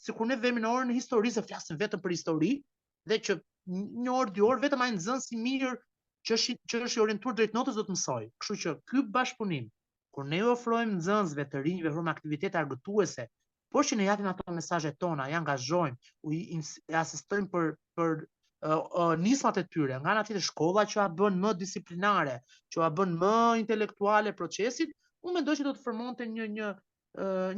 si 0.04 0.14
kur 0.18 0.28
ne 0.28 0.36
vemi 0.44 0.62
në 0.64 0.70
orën 0.76 0.92
e 0.94 0.98
historisë, 0.98 1.44
flasim 1.48 1.78
vetëm 1.80 2.02
për 2.04 2.14
histori, 2.14 2.50
dhe 3.08 3.18
që 3.28 3.36
një 4.04 4.10
orë, 4.20 4.34
dy 4.36 4.44
orë, 4.50 4.60
vetëm 4.66 4.84
a 4.86 4.90
në 4.96 5.16
si 5.26 5.38
mirë 5.46 5.72
që 6.28 6.36
është, 6.36 6.56
që 6.72 6.82
është 6.88 6.98
i 7.00 7.04
orientuar 7.06 7.38
drejt 7.38 7.56
notës 7.56 7.80
do 7.80 7.86
të 7.88 7.96
mësoj. 7.96 8.20
Kështu 8.42 8.56
që 8.64 8.74
ky 8.90 9.04
bashkëpunim, 9.16 9.70
kur 10.14 10.28
ne 10.28 10.42
ofrojmë 10.52 10.98
nëzënzve 10.98 11.48
të 11.54 11.64
rinjëve 11.68 11.94
hrëmë 11.96 12.12
aktivitete 12.12 12.60
argëtuese, 12.60 13.24
por 13.74 13.88
që 13.88 13.98
ne 13.98 14.08
jatin 14.10 14.30
ato 14.30 14.52
mesazhet 14.56 15.00
tona, 15.02 15.30
janë 15.32 15.44
nga 15.48 15.58
u 16.28 16.36
asistojmë 17.02 17.48
për, 17.54 17.72
për 17.96 18.12
uh, 18.20 18.82
uh, 18.82 19.14
nismat 19.24 19.56
e 19.58 19.64
tyre, 19.72 19.96
nga 20.04 20.20
nga 20.20 20.40
shkolla 20.50 20.84
që 20.92 21.00
ua 21.00 21.08
bën 21.18 21.40
më 21.44 21.54
disiplinare, 21.64 22.36
që 22.70 22.80
ua 22.84 22.90
bën 22.94 23.16
më 23.24 23.34
intelektuale 23.64 24.32
procesit, 24.36 24.92
unë 25.24 25.38
mendoj 25.40 25.54
që 25.58 25.64
do 25.66 25.72
të 25.74 25.82
formonte 25.84 26.26
një 26.28 26.46
një 26.58 26.66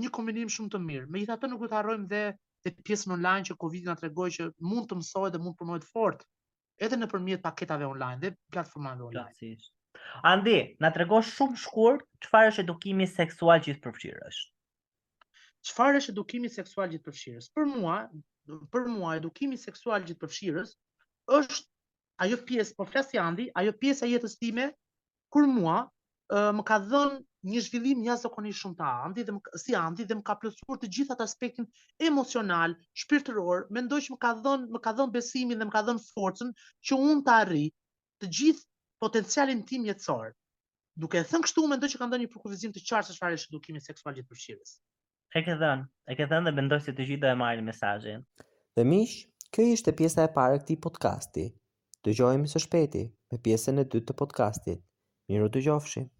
një 0.00 0.08
kombinim 0.12 0.50
shumë 0.52 0.68
të 0.74 0.78
mirë. 0.84 1.06
Megjithatë 1.12 1.48
nuk 1.48 1.62
do 1.64 1.68
të 1.72 1.76
harrojmë 1.78 2.08
dhe 2.10 2.22
të 2.66 2.72
pjesën 2.84 3.12
online 3.14 3.46
që 3.48 3.54
Covid 3.62 3.86
na 3.88 3.94
tregoi 3.96 4.26
që 4.34 4.48
mund 4.68 4.90
të 4.90 4.98
mësohet 5.00 5.32
dhe 5.32 5.40
mund 5.40 5.56
të 5.56 5.62
punohet 5.62 5.86
fort 5.90 6.24
edhe 6.84 6.98
nëpërmjet 7.00 7.40
paketave 7.46 7.86
online 7.88 8.20
dhe 8.24 8.32
platformave 8.52 9.06
online. 9.06 9.30
Plasish. 9.30 9.70
Andi, 10.28 10.58
na 10.84 10.90
trego 10.92 11.22
shumë 11.24 11.56
shkurt 11.62 12.04
çfarë 12.26 12.50
është 12.52 12.64
edukimi 12.66 13.06
seksual 13.08 13.62
gjithë 13.64 13.80
përfshirës. 13.86 14.42
Çfarë 15.70 16.02
është 16.02 16.12
edukimi 16.12 16.52
seksual 16.52 16.92
gjithë 16.92 17.08
përfshirës? 17.08 17.48
Për 17.56 17.66
mua, 17.72 17.96
për 18.76 18.90
mua 18.92 19.16
edukimi 19.22 19.56
seksual 19.58 20.04
gjithë 20.04 20.20
përfshirës 20.26 20.76
është 21.38 21.64
ajo 22.26 22.42
pjesë 22.48 22.76
po 22.76 22.84
flas 22.92 23.08
Andi, 23.24 23.48
ajo 23.56 23.72
pjesë 23.80 24.04
e 24.04 24.12
jetës 24.12 24.36
time 24.38 24.68
kur 25.32 25.48
mua 25.48 25.80
më 26.30 26.62
ka 26.66 26.76
dhënë 26.90 27.22
një 27.46 27.60
zhvillim 27.64 28.00
jashtëzakonisht 28.04 28.60
shumë 28.64 28.78
të 28.78 28.86
andi 29.06 29.24
dhe 29.26 29.34
më, 29.36 29.58
si 29.62 29.74
andi 29.80 30.06
dhe 30.10 30.16
më 30.18 30.24
ka 30.30 30.34
plësur 30.42 30.78
të 30.82 30.88
gjithat 30.96 31.22
aspektin 31.24 31.68
emocional, 32.08 32.74
shpirtëror, 33.02 33.68
mendoj 33.76 34.00
që 34.06 34.14
më 34.16 34.20
ka 34.24 34.32
dhënë 34.46 34.70
më 34.76 34.80
ka 34.86 34.92
dhënë 34.98 35.14
besimin 35.16 35.62
dhe 35.62 35.68
më 35.68 35.74
ka 35.76 35.82
dhënë 35.88 36.02
forcën 36.08 36.50
që 36.90 36.98
unë 37.10 37.22
të 37.28 37.36
arri 37.42 37.66
të 38.24 38.30
gjithë 38.38 38.66
potencialin 39.04 39.62
tim 39.70 39.86
jetësor. 39.90 40.34
Duke 41.04 41.22
thënë 41.30 41.46
kështu, 41.48 41.66
mendoj 41.74 41.92
që 41.94 42.02
ka 42.02 42.10
ndonjë 42.10 42.30
përkuvizim 42.34 42.74
të 42.74 42.82
qartë 42.88 43.10
së 43.14 43.18
çfarë 43.20 43.38
është 43.38 43.54
edukimi 43.54 43.86
seksual 43.88 44.18
i 44.22 44.26
E 45.36 45.40
ke 45.44 45.54
dhënë, 45.60 45.84
e 46.10 46.14
ke 46.16 46.24
dhënë 46.30 46.46
dhe 46.48 46.52
mendoj 46.58 46.78
se 46.82 46.92
të 46.96 47.04
gjithë 47.08 47.22
dhe 47.26 47.30
e 47.34 47.38
marrin 47.40 47.66
mesazhin. 47.68 48.22
Dhe 48.78 48.84
mish, 48.90 49.26
kjo 49.52 49.66
ishte 49.74 49.92
pjesa 49.98 50.24
e 50.24 50.32
parë 50.38 50.56
e 50.56 50.62
këtij 50.64 50.78
podcasti. 50.86 51.44
Dëgjojmë 52.08 52.48
së 52.54 52.62
shpeti 52.64 53.02
me 53.32 53.40
pjesën 53.44 53.82
e 53.84 53.84
dytë 53.84 54.12
të 54.14 54.18
podcastit. 54.24 54.80
Miru 55.28 55.50
dëgjofshim. 55.58 56.15